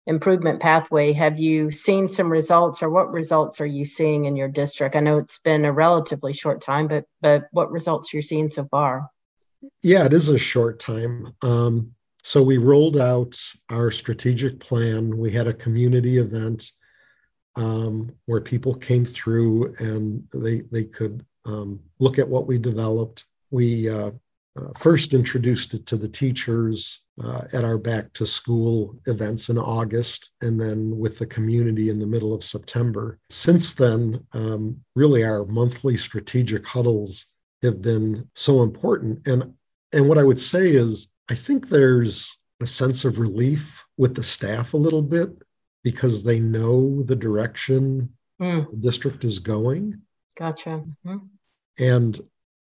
improvement 0.09 0.61
pathway 0.61 1.13
have 1.13 1.41
you 1.41 1.71
seen 1.71 2.09
some 2.09 2.31
results 2.31 2.83
or 2.83 2.91
what 2.91 3.13
results 3.13 3.61
are 3.61 3.67
you 3.67 3.85
seeing 3.85 4.25
in 4.25 4.37
your 4.37 4.49
district? 4.49 4.95
I 4.97 5.01
know 5.01 5.19
it's 5.19 5.41
been 5.41 5.65
a 5.65 5.73
relatively 5.73 6.33
short 6.33 6.61
time 6.61 6.89
but 6.89 7.05
but 7.21 7.45
what 7.53 7.71
results 7.71 8.13
you're 8.13 8.23
seeing 8.23 8.51
so 8.51 8.67
far 8.71 9.09
yeah, 9.83 10.05
it 10.05 10.13
is 10.13 10.29
a 10.29 10.39
short 10.39 10.81
time. 10.81 11.35
Um, 11.43 11.93
so 12.23 12.43
we 12.43 12.59
rolled 12.59 12.97
out 12.97 13.39
our 13.71 13.91
strategic 13.91 14.59
plan. 14.59 15.17
We 15.17 15.31
had 15.31 15.47
a 15.47 15.55
community 15.55 16.19
event 16.19 16.71
um, 17.55 18.13
where 18.27 18.41
people 18.41 18.75
came 18.75 19.05
through 19.05 19.75
and 19.79 20.27
they 20.35 20.63
they 20.73 20.85
could 20.85 21.25
um, 21.45 21.81
look 21.99 22.19
at 22.19 22.29
what 22.29 22.47
we 22.47 22.59
developed. 22.59 23.25
We 23.51 23.89
uh, 23.89 24.11
uh, 24.59 24.69
first 24.79 25.15
introduced 25.15 25.75
it 25.75 25.87
to 25.87 25.97
the 25.97 26.09
teachers 26.09 27.01
uh, 27.23 27.43
at 27.53 27.65
our 27.65 27.79
back 27.79 28.13
to 28.15 28.27
school 28.27 28.99
events 29.07 29.49
in 29.49 29.59
August, 29.59 30.31
and 30.41 30.61
then 30.61 30.99
with 30.99 31.19
the 31.19 31.27
community 31.27 31.91
in 31.91 31.99
the 31.99 32.07
middle 32.07 32.35
of 32.35 32.45
September. 32.45 33.19
Since 33.31 33.75
then, 33.75 34.27
um, 34.33 34.81
really 34.95 35.25
our 35.25 35.45
monthly 35.45 35.97
strategic 35.97 36.67
huddles 36.67 37.27
have 37.63 37.81
been 37.81 38.29
so 38.35 38.63
important. 38.63 39.27
And 39.27 39.55
and 39.93 40.09
what 40.09 40.19
I 40.19 40.23
would 40.23 40.41
say 40.41 40.71
is 40.71 41.09
I 41.29 41.35
think 41.35 41.69
there's 41.69 42.39
a 42.61 42.67
sense 42.67 43.05
of 43.05 43.19
relief 43.19 43.85
with 43.97 44.15
the 44.15 44.23
staff 44.23 44.75
a 44.75 44.79
little 44.79 45.03
bit 45.03 45.31
because 45.83 46.25
they 46.25 46.41
know 46.41 47.03
the 47.03 47.17
direction 47.17 48.13
mm. 48.41 48.71
the 48.71 48.77
district 48.77 49.25
is 49.25 49.39
going. 49.39 50.03
Gotcha. 50.39 50.85
Mm-hmm. 51.05 51.17
And 51.79 52.21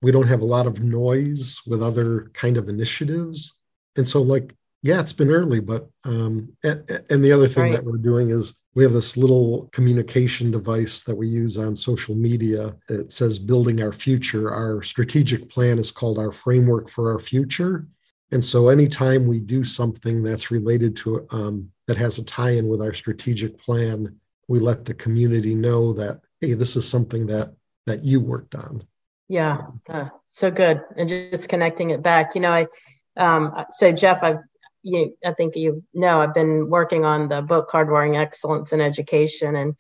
we 0.03 0.13
don't 0.13 0.29
have 0.29 0.41
a 0.41 0.47
lot 0.47 0.67
of 0.67 0.81
noise 0.81 1.61
with 1.67 1.83
other 1.83 2.31
kind 2.35 2.57
of 2.57 2.69
initiatives. 2.69 3.53
And 3.97 4.09
so 4.09 4.23
like 4.23 4.55
yeah, 4.83 5.01
it's 5.01 5.13
been 5.13 5.31
early, 5.31 5.61
but 5.61 5.91
um, 6.05 6.57
and, 6.65 7.03
and 7.11 7.25
the 7.25 7.33
other 7.33 7.49
thing 7.49 7.65
right. 7.65 7.73
that 7.73 7.85
we're 7.85 7.99
doing 7.99 8.31
is 8.31 8.55
we 8.75 8.85
have 8.85 8.93
this 8.93 9.17
little 9.17 9.69
communication 9.73 10.51
device 10.51 11.03
that 11.03 11.15
we 11.15 11.27
use 11.29 11.59
on 11.59 11.75
social 11.75 12.15
media. 12.15 12.77
It 12.89 13.13
says 13.13 13.39
building 13.39 13.83
our 13.83 13.93
future. 13.93 14.53
Our 14.53 14.83
strategic 14.83 15.49
plan 15.49 15.79
is 15.79 15.91
called 15.91 16.19
our 16.19 16.31
framework 16.31 16.89
for 16.89 17.13
our 17.13 17.19
future. 17.19 17.87
And 18.31 18.45
so 18.45 18.69
anytime 18.69 19.27
we 19.27 19.41
do 19.41 19.65
something 19.65 20.23
that's 20.23 20.53
related 20.53 20.95
to 20.97 21.27
um, 21.31 21.71
that 21.89 21.97
has 21.97 22.19
a 22.19 22.25
tie 22.25 22.51
in 22.51 22.69
with 22.69 22.81
our 22.81 22.95
strategic 22.95 23.59
plan, 23.59 24.17
we 24.47 24.61
let 24.61 24.85
the 24.85 24.95
community 24.95 25.55
know 25.55 25.93
that, 25.95 26.21
hey, 26.41 26.55
this 26.55 26.77
is 26.77 26.89
something 26.89 27.27
that 27.27 27.55
that 27.87 28.05
you 28.05 28.21
worked 28.21 28.55
on. 28.55 28.85
Yeah, 29.29 29.63
uh, 29.89 30.11
so 30.29 30.51
good. 30.51 30.81
And 30.97 31.09
just 31.09 31.49
connecting 31.49 31.91
it 31.91 32.03
back, 32.03 32.35
you 32.35 32.41
know, 32.41 32.53
I, 32.53 32.67
um, 33.17 33.53
so 33.71 33.91
Jeff, 33.91 34.23
I've, 34.23 34.39
you, 34.83 35.17
I 35.25 35.33
think 35.33 35.57
you 35.57 35.85
know, 35.95 36.21
I've 36.21 36.35
been 36.35 36.69
working 36.69 37.05
on 37.05 37.29
the 37.29 37.43
book 37.43 37.71
Hardwiring 37.71 38.19
Excellence 38.19 38.73
in 38.73 38.81
Education, 38.81 39.57
and 39.57 39.75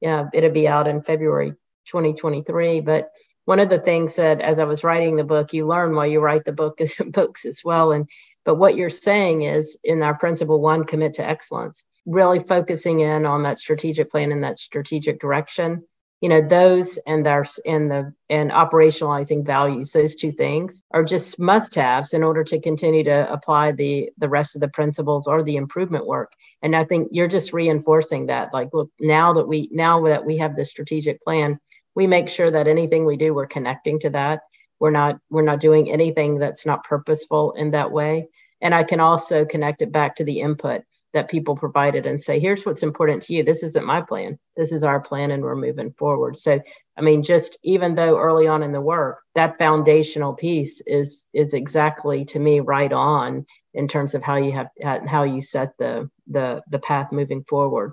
yeah, 0.00 0.26
it'll 0.32 0.50
be 0.50 0.68
out 0.68 0.88
in 0.88 1.02
February 1.02 1.52
2023. 1.86 2.80
But 2.80 3.10
one 3.44 3.60
of 3.60 3.68
the 3.68 3.78
things 3.78 4.16
that, 4.16 4.40
as 4.40 4.58
I 4.58 4.64
was 4.64 4.84
writing 4.84 5.16
the 5.16 5.24
book, 5.24 5.52
you 5.52 5.66
learn 5.66 5.94
while 5.94 6.06
you 6.06 6.20
write 6.20 6.44
the 6.44 6.52
book 6.52 6.80
is 6.80 6.94
books 7.06 7.44
as 7.44 7.62
well. 7.64 7.92
And 7.92 8.08
but 8.44 8.56
what 8.56 8.76
you're 8.76 8.90
saying 8.90 9.42
is, 9.42 9.76
in 9.84 10.02
our 10.02 10.14
principle 10.14 10.60
one, 10.60 10.84
commit 10.84 11.14
to 11.14 11.26
excellence, 11.26 11.84
really 12.06 12.40
focusing 12.40 13.00
in 13.00 13.26
on 13.26 13.42
that 13.42 13.60
strategic 13.60 14.10
plan 14.10 14.32
and 14.32 14.44
that 14.44 14.58
strategic 14.58 15.20
direction 15.20 15.84
you 16.26 16.30
know 16.30 16.40
those 16.40 16.98
and 17.06 17.24
their 17.24 17.46
and 17.64 17.88
the 17.88 18.12
and 18.28 18.50
operationalizing 18.50 19.46
values 19.46 19.92
those 19.92 20.16
two 20.16 20.32
things 20.32 20.82
are 20.90 21.04
just 21.04 21.38
must 21.38 21.76
haves 21.76 22.14
in 22.14 22.24
order 22.24 22.42
to 22.42 22.60
continue 22.60 23.04
to 23.04 23.32
apply 23.32 23.70
the 23.70 24.10
the 24.18 24.28
rest 24.28 24.56
of 24.56 24.60
the 24.60 24.66
principles 24.66 25.28
or 25.28 25.44
the 25.44 25.54
improvement 25.54 26.04
work. 26.04 26.32
And 26.62 26.74
i 26.74 26.82
think 26.82 27.10
you're 27.12 27.28
just 27.28 27.52
reinforcing 27.52 28.26
that 28.26 28.52
like 28.52 28.70
look 28.72 28.90
now 28.98 29.34
that 29.34 29.46
we 29.46 29.68
now 29.70 30.04
that 30.06 30.24
we 30.24 30.38
have 30.38 30.56
the 30.56 30.64
strategic 30.64 31.22
plan 31.22 31.60
we 31.94 32.08
make 32.08 32.28
sure 32.28 32.50
that 32.50 32.66
anything 32.66 33.06
we 33.06 33.16
do 33.16 33.32
we're 33.32 33.46
connecting 33.46 34.00
to 34.00 34.10
that. 34.10 34.40
We're 34.80 34.90
not 34.90 35.20
we're 35.30 35.42
not 35.50 35.60
doing 35.60 35.88
anything 35.88 36.40
that's 36.40 36.66
not 36.66 36.82
purposeful 36.82 37.52
in 37.52 37.70
that 37.70 37.92
way. 37.92 38.26
And 38.60 38.74
i 38.74 38.82
can 38.82 38.98
also 38.98 39.44
connect 39.44 39.80
it 39.80 39.92
back 39.92 40.16
to 40.16 40.24
the 40.24 40.40
input 40.40 40.82
that 41.12 41.28
people 41.28 41.56
provided 41.56 42.06
and 42.06 42.22
say, 42.22 42.38
here's 42.38 42.66
what's 42.66 42.82
important 42.82 43.22
to 43.22 43.32
you. 43.32 43.42
This 43.42 43.62
isn't 43.62 43.86
my 43.86 44.02
plan. 44.02 44.38
This 44.56 44.72
is 44.72 44.84
our 44.84 45.00
plan, 45.00 45.30
and 45.30 45.42
we're 45.42 45.56
moving 45.56 45.92
forward. 45.92 46.36
So, 46.36 46.60
I 46.96 47.00
mean, 47.00 47.22
just 47.22 47.58
even 47.62 47.94
though 47.94 48.18
early 48.18 48.46
on 48.46 48.62
in 48.62 48.72
the 48.72 48.80
work, 48.80 49.20
that 49.34 49.58
foundational 49.58 50.34
piece 50.34 50.82
is 50.86 51.28
is 51.32 51.54
exactly 51.54 52.24
to 52.26 52.38
me 52.38 52.60
right 52.60 52.92
on 52.92 53.46
in 53.74 53.88
terms 53.88 54.14
of 54.14 54.22
how 54.22 54.36
you 54.36 54.52
have 54.52 54.68
how 55.06 55.22
you 55.24 55.42
set 55.42 55.76
the 55.78 56.10
the 56.26 56.62
the 56.70 56.78
path 56.78 57.12
moving 57.12 57.44
forward. 57.44 57.92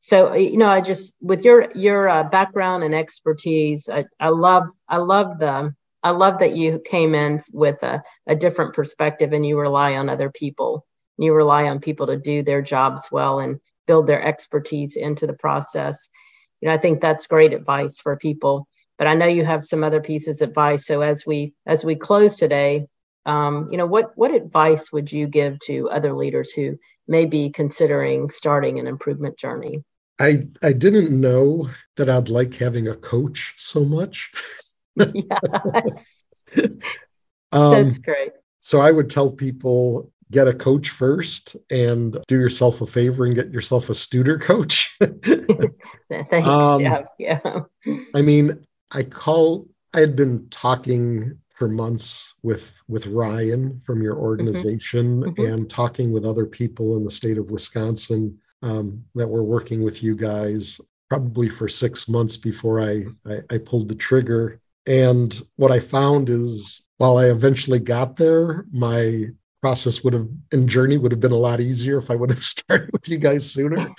So, 0.00 0.34
you 0.34 0.58
know, 0.58 0.68
I 0.68 0.80
just 0.82 1.14
with 1.20 1.44
your 1.44 1.70
your 1.74 2.08
uh, 2.08 2.24
background 2.24 2.84
and 2.84 2.94
expertise, 2.94 3.88
I, 3.88 4.04
I 4.20 4.28
love 4.28 4.64
I 4.88 4.98
love 4.98 5.38
the 5.38 5.74
I 6.02 6.10
love 6.10 6.40
that 6.40 6.54
you 6.54 6.80
came 6.84 7.14
in 7.14 7.42
with 7.50 7.82
a, 7.82 8.02
a 8.26 8.36
different 8.36 8.74
perspective 8.74 9.32
and 9.32 9.46
you 9.46 9.58
rely 9.58 9.94
on 9.94 10.10
other 10.10 10.30
people 10.30 10.84
you 11.18 11.32
rely 11.32 11.64
on 11.64 11.80
people 11.80 12.06
to 12.08 12.16
do 12.16 12.42
their 12.42 12.62
jobs 12.62 13.08
well 13.10 13.38
and 13.38 13.60
build 13.86 14.06
their 14.06 14.22
expertise 14.22 14.96
into 14.96 15.26
the 15.26 15.32
process. 15.34 16.08
You 16.60 16.68
know, 16.68 16.74
I 16.74 16.78
think 16.78 17.00
that's 17.00 17.26
great 17.26 17.52
advice 17.52 17.98
for 17.98 18.16
people. 18.16 18.66
But 18.96 19.06
I 19.06 19.14
know 19.14 19.26
you 19.26 19.44
have 19.44 19.64
some 19.64 19.82
other 19.82 20.00
pieces 20.00 20.40
of 20.40 20.50
advice. 20.50 20.86
So 20.86 21.00
as 21.00 21.26
we 21.26 21.52
as 21.66 21.84
we 21.84 21.96
close 21.96 22.36
today, 22.36 22.86
um, 23.26 23.68
you 23.70 23.76
know, 23.76 23.86
what 23.86 24.12
what 24.16 24.34
advice 24.34 24.92
would 24.92 25.10
you 25.10 25.26
give 25.26 25.58
to 25.60 25.90
other 25.90 26.14
leaders 26.14 26.52
who 26.52 26.78
may 27.08 27.24
be 27.24 27.50
considering 27.50 28.30
starting 28.30 28.78
an 28.78 28.86
improvement 28.86 29.36
journey? 29.36 29.82
I 30.18 30.48
I 30.62 30.72
didn't 30.72 31.10
know 31.10 31.70
that 31.96 32.08
I'd 32.08 32.28
like 32.28 32.54
having 32.54 32.88
a 32.88 32.94
coach 32.94 33.54
so 33.58 33.84
much. 33.84 34.30
yes. 34.96 36.20
um, 37.52 37.84
That's 37.84 37.98
great. 37.98 38.32
So 38.60 38.80
I 38.80 38.92
would 38.92 39.10
tell 39.10 39.30
people 39.30 40.12
get 40.30 40.48
a 40.48 40.54
coach 40.54 40.90
first 40.90 41.56
and 41.70 42.18
do 42.26 42.38
yourself 42.38 42.80
a 42.80 42.86
favor 42.86 43.24
and 43.24 43.34
get 43.34 43.50
yourself 43.50 43.88
a 43.90 43.92
Studer 43.92 44.40
coach. 44.40 44.96
Thanks, 46.30 46.48
um, 46.48 46.80
Jeff. 46.80 47.06
Yeah. 47.18 47.60
I 48.14 48.22
mean, 48.22 48.66
I 48.90 49.02
call 49.02 49.68
I 49.92 50.00
had 50.00 50.16
been 50.16 50.48
talking 50.50 51.38
for 51.54 51.68
months 51.68 52.34
with 52.42 52.72
with 52.88 53.06
Ryan 53.06 53.80
from 53.86 54.02
your 54.02 54.14
mm-hmm. 54.14 54.24
organization 54.24 55.22
mm-hmm. 55.22 55.30
Mm-hmm. 55.30 55.52
and 55.52 55.70
talking 55.70 56.12
with 56.12 56.24
other 56.24 56.46
people 56.46 56.96
in 56.96 57.04
the 57.04 57.10
state 57.10 57.38
of 57.38 57.50
Wisconsin 57.50 58.38
um, 58.62 59.04
that 59.14 59.28
were 59.28 59.44
working 59.44 59.82
with 59.82 60.02
you 60.02 60.16
guys 60.16 60.80
probably 61.08 61.48
for 61.48 61.68
six 61.68 62.08
months 62.08 62.36
before 62.36 62.80
I, 62.80 63.04
I, 63.26 63.40
I 63.50 63.58
pulled 63.58 63.88
the 63.88 63.94
trigger. 63.94 64.60
And 64.86 65.40
what 65.56 65.70
I 65.70 65.80
found 65.80 66.28
is 66.28 66.82
while 66.96 67.18
I 67.18 67.26
eventually 67.26 67.78
got 67.78 68.16
there, 68.16 68.66
my 68.72 69.26
process 69.64 70.04
would 70.04 70.12
have 70.12 70.28
and 70.52 70.68
journey 70.68 70.98
would 70.98 71.10
have 71.10 71.20
been 71.20 71.32
a 71.32 71.46
lot 71.48 71.58
easier 71.58 71.96
if 71.96 72.10
I 72.10 72.16
would 72.16 72.28
have 72.28 72.44
started 72.54 72.90
with 72.92 73.08
you 73.08 73.16
guys 73.16 73.50
sooner. 73.50 73.94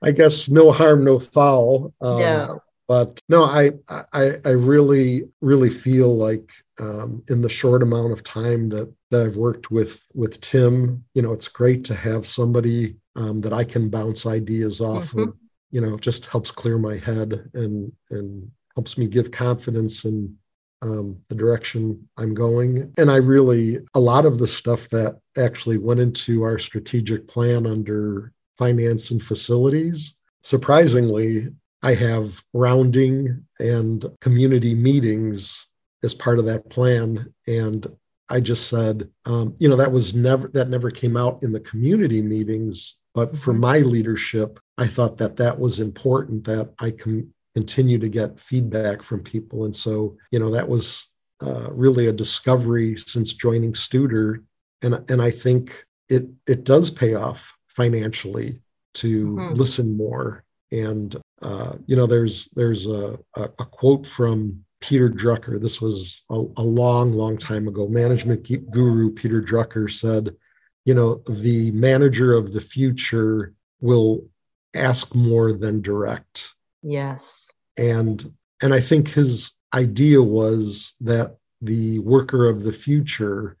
I 0.00 0.12
guess 0.12 0.48
no 0.48 0.70
harm, 0.70 1.02
no 1.02 1.18
foul. 1.18 1.92
Um, 2.00 2.18
no. 2.20 2.62
But 2.86 3.18
no, 3.28 3.42
I, 3.42 3.72
I 4.12 4.36
I 4.44 4.50
really 4.50 5.24
really 5.40 5.70
feel 5.70 6.16
like 6.16 6.52
um, 6.78 7.24
in 7.28 7.40
the 7.42 7.48
short 7.48 7.82
amount 7.82 8.12
of 8.12 8.22
time 8.22 8.68
that 8.68 8.94
that 9.10 9.22
I've 9.22 9.36
worked 9.36 9.72
with 9.72 10.00
with 10.14 10.40
Tim, 10.40 11.04
you 11.14 11.22
know, 11.22 11.32
it's 11.32 11.48
great 11.48 11.82
to 11.86 11.96
have 11.96 12.28
somebody 12.28 12.94
um, 13.16 13.40
that 13.40 13.52
I 13.52 13.64
can 13.64 13.90
bounce 13.90 14.24
ideas 14.24 14.80
off 14.80 15.08
mm-hmm. 15.08 15.30
of. 15.30 15.34
You 15.72 15.80
know, 15.80 15.98
just 15.98 16.26
helps 16.26 16.52
clear 16.52 16.78
my 16.78 16.96
head 16.96 17.50
and 17.54 17.90
and 18.10 18.48
helps 18.76 18.96
me 18.96 19.08
give 19.08 19.32
confidence 19.32 20.04
and 20.04 20.36
um, 20.82 21.18
the 21.28 21.34
direction 21.34 22.08
I'm 22.16 22.34
going. 22.34 22.92
And 22.98 23.10
I 23.10 23.16
really, 23.16 23.78
a 23.94 24.00
lot 24.00 24.26
of 24.26 24.38
the 24.38 24.46
stuff 24.46 24.88
that 24.90 25.18
actually 25.36 25.78
went 25.78 26.00
into 26.00 26.42
our 26.42 26.58
strategic 26.58 27.28
plan 27.28 27.66
under 27.66 28.32
finance 28.58 29.10
and 29.10 29.22
facilities, 29.22 30.16
surprisingly, 30.42 31.48
I 31.82 31.94
have 31.94 32.42
rounding 32.52 33.44
and 33.58 34.04
community 34.20 34.74
meetings 34.74 35.66
as 36.02 36.14
part 36.14 36.38
of 36.38 36.46
that 36.46 36.68
plan. 36.70 37.32
And 37.46 37.86
I 38.28 38.40
just 38.40 38.68
said, 38.68 39.08
um, 39.24 39.54
you 39.58 39.68
know, 39.68 39.76
that 39.76 39.92
was 39.92 40.14
never, 40.14 40.48
that 40.48 40.68
never 40.68 40.90
came 40.90 41.16
out 41.16 41.42
in 41.42 41.52
the 41.52 41.60
community 41.60 42.22
meetings. 42.22 42.96
But 43.14 43.36
for 43.36 43.52
mm-hmm. 43.52 43.60
my 43.60 43.78
leadership, 43.78 44.58
I 44.76 44.88
thought 44.88 45.18
that 45.18 45.36
that 45.36 45.58
was 45.58 45.80
important 45.80 46.44
that 46.44 46.72
I 46.78 46.90
can 46.90 47.32
continue 47.56 47.98
to 47.98 48.10
get 48.10 48.38
feedback 48.38 49.02
from 49.02 49.22
people. 49.22 49.64
And 49.64 49.74
so, 49.74 50.18
you 50.30 50.38
know, 50.38 50.50
that 50.50 50.68
was 50.68 51.06
uh, 51.42 51.70
really 51.72 52.06
a 52.06 52.12
discovery 52.12 52.98
since 52.98 53.32
joining 53.32 53.72
Studer. 53.72 54.44
And, 54.82 55.02
and 55.10 55.22
I 55.22 55.30
think 55.30 55.86
it, 56.10 56.26
it 56.46 56.64
does 56.64 56.90
pay 56.90 57.14
off 57.14 57.56
financially 57.68 58.60
to 58.96 59.26
mm-hmm. 59.28 59.54
listen 59.54 59.96
more. 59.96 60.44
And, 60.70 61.16
uh, 61.40 61.76
you 61.86 61.96
know, 61.96 62.06
there's, 62.06 62.44
there's 62.54 62.86
a, 62.88 63.18
a, 63.34 63.44
a 63.44 63.64
quote 63.64 64.06
from 64.06 64.62
Peter 64.82 65.08
Drucker. 65.08 65.58
This 65.58 65.80
was 65.80 66.24
a, 66.28 66.34
a, 66.34 66.62
long, 66.62 67.14
long 67.14 67.38
time 67.38 67.68
ago. 67.68 67.88
Management 67.88 68.70
guru 68.70 69.12
Peter 69.12 69.40
Drucker 69.40 69.90
said, 69.90 70.36
you 70.84 70.92
know, 70.92 71.22
the 71.26 71.70
manager 71.70 72.34
of 72.34 72.52
the 72.52 72.60
future 72.60 73.54
will 73.80 74.26
ask 74.74 75.14
more 75.14 75.54
than 75.54 75.80
direct. 75.80 76.50
Yes 76.82 77.45
and 77.76 78.32
and 78.62 78.74
i 78.74 78.80
think 78.80 79.08
his 79.08 79.52
idea 79.74 80.22
was 80.22 80.94
that 81.00 81.36
the 81.60 81.98
worker 82.00 82.48
of 82.48 82.62
the 82.62 82.72
future 82.72 83.56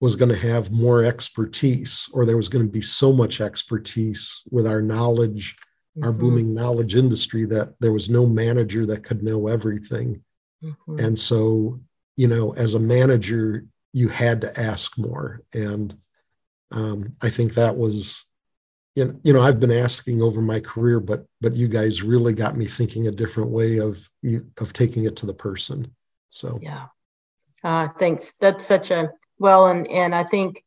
was 0.00 0.16
going 0.16 0.28
to 0.28 0.36
have 0.36 0.72
more 0.72 1.04
expertise 1.04 2.08
or 2.12 2.24
there 2.24 2.36
was 2.36 2.48
going 2.48 2.64
to 2.64 2.70
be 2.70 2.82
so 2.82 3.12
much 3.12 3.40
expertise 3.40 4.42
with 4.50 4.66
our 4.66 4.82
knowledge 4.82 5.56
mm-hmm. 5.96 6.04
our 6.04 6.12
booming 6.12 6.54
knowledge 6.54 6.94
industry 6.94 7.44
that 7.46 7.74
there 7.80 7.92
was 7.92 8.10
no 8.10 8.26
manager 8.26 8.86
that 8.86 9.04
could 9.04 9.22
know 9.22 9.46
everything 9.46 10.22
mm-hmm. 10.62 10.98
and 10.98 11.18
so 11.18 11.80
you 12.16 12.28
know 12.28 12.52
as 12.54 12.74
a 12.74 12.80
manager 12.80 13.64
you 13.92 14.08
had 14.08 14.40
to 14.40 14.60
ask 14.60 14.96
more 14.98 15.42
and 15.52 15.96
um, 16.70 17.14
i 17.20 17.30
think 17.30 17.54
that 17.54 17.76
was 17.76 18.24
you 18.94 19.32
know, 19.32 19.42
I've 19.42 19.60
been 19.60 19.72
asking 19.72 20.20
over 20.22 20.42
my 20.42 20.60
career, 20.60 21.00
but 21.00 21.24
but 21.40 21.56
you 21.56 21.68
guys 21.68 22.02
really 22.02 22.34
got 22.34 22.56
me 22.56 22.66
thinking 22.66 23.06
a 23.06 23.10
different 23.10 23.50
way 23.50 23.78
of 23.78 24.08
of 24.58 24.72
taking 24.72 25.04
it 25.06 25.16
to 25.16 25.26
the 25.26 25.34
person. 25.34 25.94
So 26.28 26.58
yeah, 26.60 26.86
uh, 27.64 27.88
thanks. 27.98 28.32
That's 28.40 28.66
such 28.66 28.90
a 28.90 29.10
well, 29.38 29.66
and 29.68 29.88
and 29.88 30.14
I 30.14 30.24
think 30.24 30.62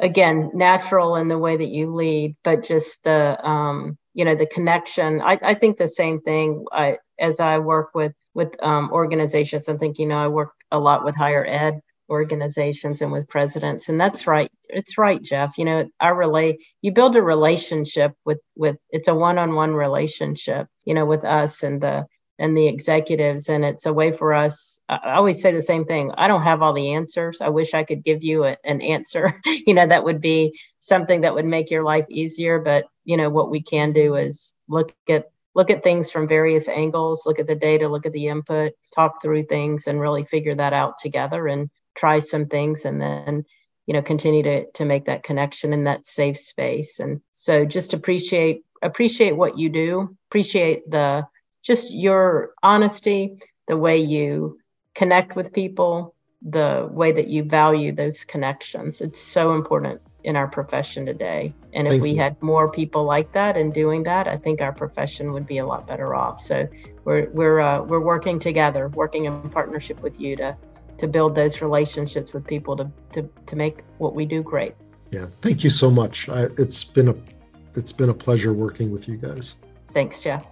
again 0.00 0.50
natural 0.54 1.16
in 1.16 1.28
the 1.28 1.38
way 1.38 1.56
that 1.56 1.68
you 1.68 1.94
lead, 1.94 2.36
but 2.42 2.64
just 2.64 2.98
the 3.04 3.38
um, 3.48 3.96
you 4.12 4.24
know 4.24 4.34
the 4.34 4.46
connection. 4.46 5.20
I, 5.20 5.38
I 5.40 5.54
think 5.54 5.76
the 5.76 5.88
same 5.88 6.20
thing. 6.20 6.64
I, 6.72 6.98
as 7.18 7.38
I 7.38 7.58
work 7.58 7.90
with 7.94 8.14
with 8.34 8.60
um, 8.60 8.90
organizations, 8.92 9.68
I 9.68 9.76
think 9.76 10.00
you 10.00 10.06
know 10.06 10.18
I 10.18 10.28
work 10.28 10.52
a 10.72 10.80
lot 10.80 11.04
with 11.04 11.14
higher 11.14 11.46
ed 11.46 11.80
organizations 12.12 13.02
and 13.02 13.10
with 13.10 13.28
presidents 13.28 13.88
and 13.88 14.00
that's 14.00 14.26
right 14.26 14.50
it's 14.68 14.98
right 14.98 15.22
jeff 15.22 15.56
you 15.58 15.64
know 15.64 15.88
i 15.98 16.10
relay 16.10 16.56
you 16.82 16.92
build 16.92 17.16
a 17.16 17.22
relationship 17.22 18.12
with 18.24 18.38
with 18.54 18.76
it's 18.90 19.08
a 19.08 19.14
one-on-one 19.14 19.72
relationship 19.72 20.68
you 20.84 20.94
know 20.94 21.06
with 21.06 21.24
us 21.24 21.62
and 21.62 21.80
the 21.80 22.06
and 22.42 22.56
the 22.56 22.66
executives. 22.66 23.48
And 23.48 23.64
it's 23.64 23.86
a 23.86 23.92
way 23.92 24.10
for 24.10 24.34
us. 24.34 24.80
I 24.88 25.12
always 25.14 25.40
say 25.40 25.52
the 25.52 25.62
same 25.62 25.84
thing. 25.84 26.10
I 26.16 26.26
don't 26.26 26.42
have 26.42 26.60
all 26.60 26.72
the 26.72 26.94
answers. 26.94 27.40
I 27.40 27.50
wish 27.50 27.72
I 27.72 27.84
could 27.84 28.04
give 28.04 28.24
you 28.24 28.44
a, 28.44 28.56
an 28.64 28.80
answer. 28.82 29.40
you 29.46 29.74
know, 29.74 29.86
that 29.86 30.02
would 30.02 30.20
be 30.20 30.58
something 30.80 31.20
that 31.20 31.34
would 31.34 31.44
make 31.44 31.70
your 31.70 31.84
life 31.84 32.06
easier. 32.10 32.58
But 32.58 32.86
you 33.04 33.16
know, 33.16 33.30
what 33.30 33.50
we 33.50 33.62
can 33.62 33.92
do 33.92 34.16
is 34.16 34.54
look 34.68 34.92
at 35.08 35.30
look 35.54 35.70
at 35.70 35.84
things 35.84 36.10
from 36.10 36.26
various 36.26 36.66
angles, 36.68 37.26
look 37.26 37.38
at 37.38 37.46
the 37.46 37.54
data, 37.54 37.88
look 37.88 38.06
at 38.06 38.12
the 38.12 38.26
input, 38.26 38.72
talk 38.92 39.22
through 39.22 39.44
things, 39.44 39.86
and 39.86 40.00
really 40.00 40.24
figure 40.24 40.54
that 40.54 40.72
out 40.72 40.94
together 40.98 41.46
and 41.46 41.70
try 41.94 42.18
some 42.18 42.46
things, 42.46 42.84
and 42.84 43.00
then 43.00 43.44
you 43.86 43.94
know 43.94 44.02
continue 44.02 44.42
to 44.42 44.70
to 44.72 44.84
make 44.84 45.06
that 45.06 45.22
connection 45.22 45.72
in 45.72 45.84
that 45.84 46.06
safe 46.06 46.38
space. 46.38 47.00
And 47.00 47.20
so, 47.32 47.64
just 47.64 47.94
appreciate 47.94 48.64
appreciate 48.82 49.36
what 49.36 49.58
you 49.58 49.68
do, 49.68 50.16
appreciate 50.28 50.90
the 50.90 51.26
just 51.62 51.92
your 51.92 52.54
honesty, 52.62 53.38
the 53.68 53.76
way 53.76 53.98
you 53.98 54.58
connect 54.94 55.36
with 55.36 55.52
people, 55.52 56.14
the 56.42 56.88
way 56.90 57.12
that 57.12 57.28
you 57.28 57.44
value 57.44 57.92
those 57.92 58.24
connections. 58.24 59.00
It's 59.00 59.20
so 59.20 59.54
important 59.54 60.00
in 60.24 60.36
our 60.36 60.48
profession 60.48 61.06
today. 61.06 61.54
And 61.72 61.86
if 61.86 61.92
Thank 61.92 62.02
we 62.02 62.10
you. 62.10 62.16
had 62.16 62.40
more 62.42 62.70
people 62.70 63.04
like 63.04 63.32
that 63.32 63.56
and 63.56 63.72
doing 63.72 64.04
that, 64.04 64.28
I 64.28 64.36
think 64.36 64.60
our 64.60 64.72
profession 64.72 65.32
would 65.32 65.46
be 65.46 65.58
a 65.58 65.66
lot 65.66 65.86
better 65.86 66.14
off. 66.14 66.40
So 66.40 66.68
we're 67.04 67.30
we're 67.30 67.60
uh, 67.60 67.82
we're 67.82 68.00
working 68.00 68.38
together, 68.38 68.88
working 68.88 69.24
in 69.24 69.50
partnership 69.50 70.02
with 70.02 70.20
you 70.20 70.36
to 70.36 70.56
to 70.98 71.08
build 71.08 71.34
those 71.34 71.60
relationships 71.60 72.32
with 72.32 72.46
people 72.46 72.76
to 72.76 72.90
to 73.12 73.28
to 73.46 73.56
make 73.56 73.82
what 73.98 74.14
we 74.14 74.24
do 74.24 74.42
great. 74.42 74.74
Yeah, 75.10 75.26
thank 75.42 75.62
you 75.62 75.70
so 75.70 75.90
much. 75.90 76.28
I, 76.28 76.44
it's 76.58 76.84
been 76.84 77.08
a 77.08 77.14
it's 77.74 77.92
been 77.92 78.08
a 78.08 78.14
pleasure 78.14 78.52
working 78.52 78.90
with 78.90 79.08
you 79.08 79.16
guys. 79.16 79.56
Thanks, 79.92 80.20
Jeff. 80.20 80.46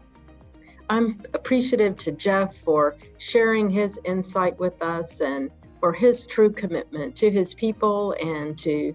I'm 0.89 1.23
appreciative 1.35 1.97
to 1.99 2.13
Jeff 2.13 2.57
for 2.57 2.97
sharing 3.19 3.71
his 3.71 4.01
insight 4.05 4.59
with 4.59 4.83
us 4.83 5.21
and 5.21 5.51
for 5.79 5.93
his 5.93 6.27
true 6.27 6.51
commitment 6.51 7.17
to 7.17 7.31
his 7.31 7.55
people 7.55 8.15
and 8.21 8.59
to 8.59 8.95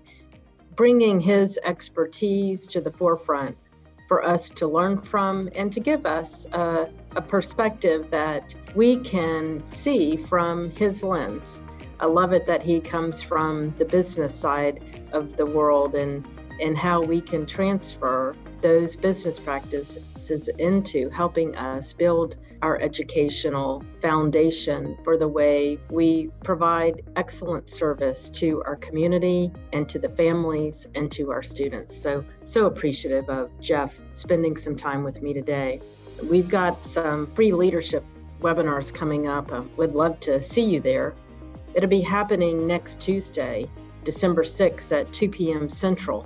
bringing 0.75 1.19
his 1.19 1.57
expertise 1.63 2.67
to 2.67 2.81
the 2.81 2.91
forefront 2.91 3.57
for 4.07 4.23
us 4.23 4.49
to 4.49 4.67
learn 4.67 5.01
from 5.01 5.49
and 5.55 5.71
to 5.73 5.79
give 5.79 6.05
us 6.05 6.45
a, 6.53 6.89
a 7.15 7.21
perspective 7.21 8.09
that 8.11 8.55
we 8.75 8.97
can 8.97 9.63
see 9.63 10.17
from 10.17 10.69
his 10.71 11.03
lens. 11.03 11.61
I 11.99 12.07
love 12.07 12.33
it 12.33 12.45
that 12.47 12.61
he 12.61 12.81
comes 12.81 13.21
from 13.21 13.73
the 13.77 13.85
business 13.85 14.35
side 14.35 14.83
of 15.13 15.37
the 15.37 15.45
world 15.45 15.95
and 15.95 16.25
and 16.61 16.77
how 16.77 17.01
we 17.01 17.21
can 17.21 17.45
transfer 17.45 18.35
those 18.61 18.95
business 18.95 19.37
practices 19.37 20.47
into 20.57 21.09
helping 21.09 21.55
us 21.55 21.93
build 21.93 22.37
our 22.61 22.81
educational 22.81 23.83
foundation 24.01 24.97
for 25.03 25.17
the 25.17 25.27
way 25.27 25.77
we 25.91 26.29
provide 26.43 27.03
excellent 27.15 27.69
service 27.69 28.29
to 28.31 28.63
our 28.65 28.75
community 28.77 29.51
and 29.73 29.87
to 29.89 29.99
the 29.99 30.09
families 30.09 30.87
and 30.95 31.11
to 31.11 31.31
our 31.31 31.43
students. 31.43 31.95
So, 31.95 32.25
so 32.43 32.65
appreciative 32.65 33.29
of 33.29 33.51
Jeff 33.59 34.01
spending 34.13 34.57
some 34.57 34.75
time 34.75 35.03
with 35.03 35.21
me 35.21 35.33
today. 35.33 35.81
We've 36.23 36.49
got 36.49 36.83
some 36.83 37.31
free 37.35 37.51
leadership 37.51 38.03
webinars 38.41 38.93
coming 38.93 39.27
up. 39.27 39.51
I 39.51 39.59
would 39.77 39.91
love 39.91 40.19
to 40.21 40.41
see 40.41 40.63
you 40.63 40.79
there. 40.79 41.13
It'll 41.73 41.89
be 41.89 42.01
happening 42.01 42.65
next 42.65 43.01
Tuesday, 43.01 43.69
December 44.03 44.43
6th 44.43 44.91
at 44.91 45.11
2 45.11 45.29
p.m. 45.29 45.69
Central. 45.69 46.25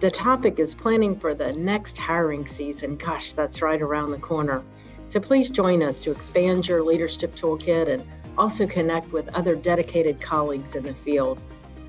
The 0.00 0.10
topic 0.12 0.60
is 0.60 0.76
planning 0.76 1.16
for 1.16 1.34
the 1.34 1.54
next 1.54 1.98
hiring 1.98 2.46
season. 2.46 2.94
Gosh, 2.96 3.32
that's 3.32 3.62
right 3.62 3.82
around 3.82 4.12
the 4.12 4.18
corner. 4.18 4.62
So 5.08 5.18
please 5.18 5.50
join 5.50 5.82
us 5.82 5.98
to 6.02 6.12
expand 6.12 6.68
your 6.68 6.84
leadership 6.84 7.34
toolkit 7.34 7.88
and 7.88 8.04
also 8.36 8.64
connect 8.64 9.12
with 9.12 9.28
other 9.30 9.56
dedicated 9.56 10.20
colleagues 10.20 10.76
in 10.76 10.84
the 10.84 10.94
field. 10.94 11.42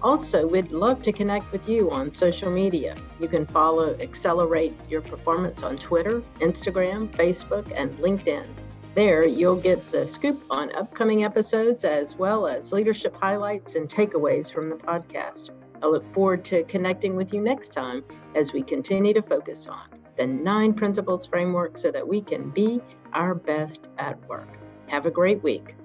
Also, 0.03 0.47
we'd 0.47 0.71
love 0.71 1.03
to 1.03 1.13
connect 1.13 1.51
with 1.51 1.69
you 1.69 1.91
on 1.91 2.13
social 2.13 2.51
media. 2.51 2.95
You 3.19 3.27
can 3.27 3.47
follow 3.47 3.97
Accelerate 4.01 4.75
Your 4.89 5.01
Performance 5.01 5.63
on 5.63 5.77
Twitter, 5.77 6.23
Instagram, 6.41 7.11
Facebook, 7.11 7.73
and 7.75 7.93
LinkedIn. 7.99 8.47
There, 8.95 9.27
you'll 9.27 9.61
get 9.61 9.91
the 9.91 10.07
scoop 10.07 10.43
on 10.51 10.75
upcoming 10.75 11.25
episodes 11.25 11.85
as 11.85 12.17
well 12.17 12.47
as 12.47 12.73
leadership 12.73 13.17
highlights 13.17 13.75
and 13.75 13.89
takeaways 13.89 14.53
from 14.53 14.71
the 14.71 14.77
podcast. 14.77 15.51
I 15.83 15.87
look 15.87 16.11
forward 16.13 16.45
to 16.47 16.65
connecting 16.65 17.17
with 17.17 17.33
you 17.33 17.41
next 17.41 17.73
time 17.73 18.05
as 18.35 18.53
we 18.53 18.63
continue 18.63 19.15
to 19.15 19.23
focus 19.23 19.67
on 19.67 19.99
the 20.17 20.27
nine 20.27 20.75
principles 20.75 21.27
framework 21.27 21.77
so 21.77 21.93
that 21.93 22.07
we 22.07 22.21
can 22.21 22.51
be 22.51 22.81
our 23.13 23.35
best 23.35 23.89
at 23.99 24.21
work. 24.29 24.59
Have 24.89 25.07
a 25.07 25.11
great 25.11 25.43
week. 25.43 25.77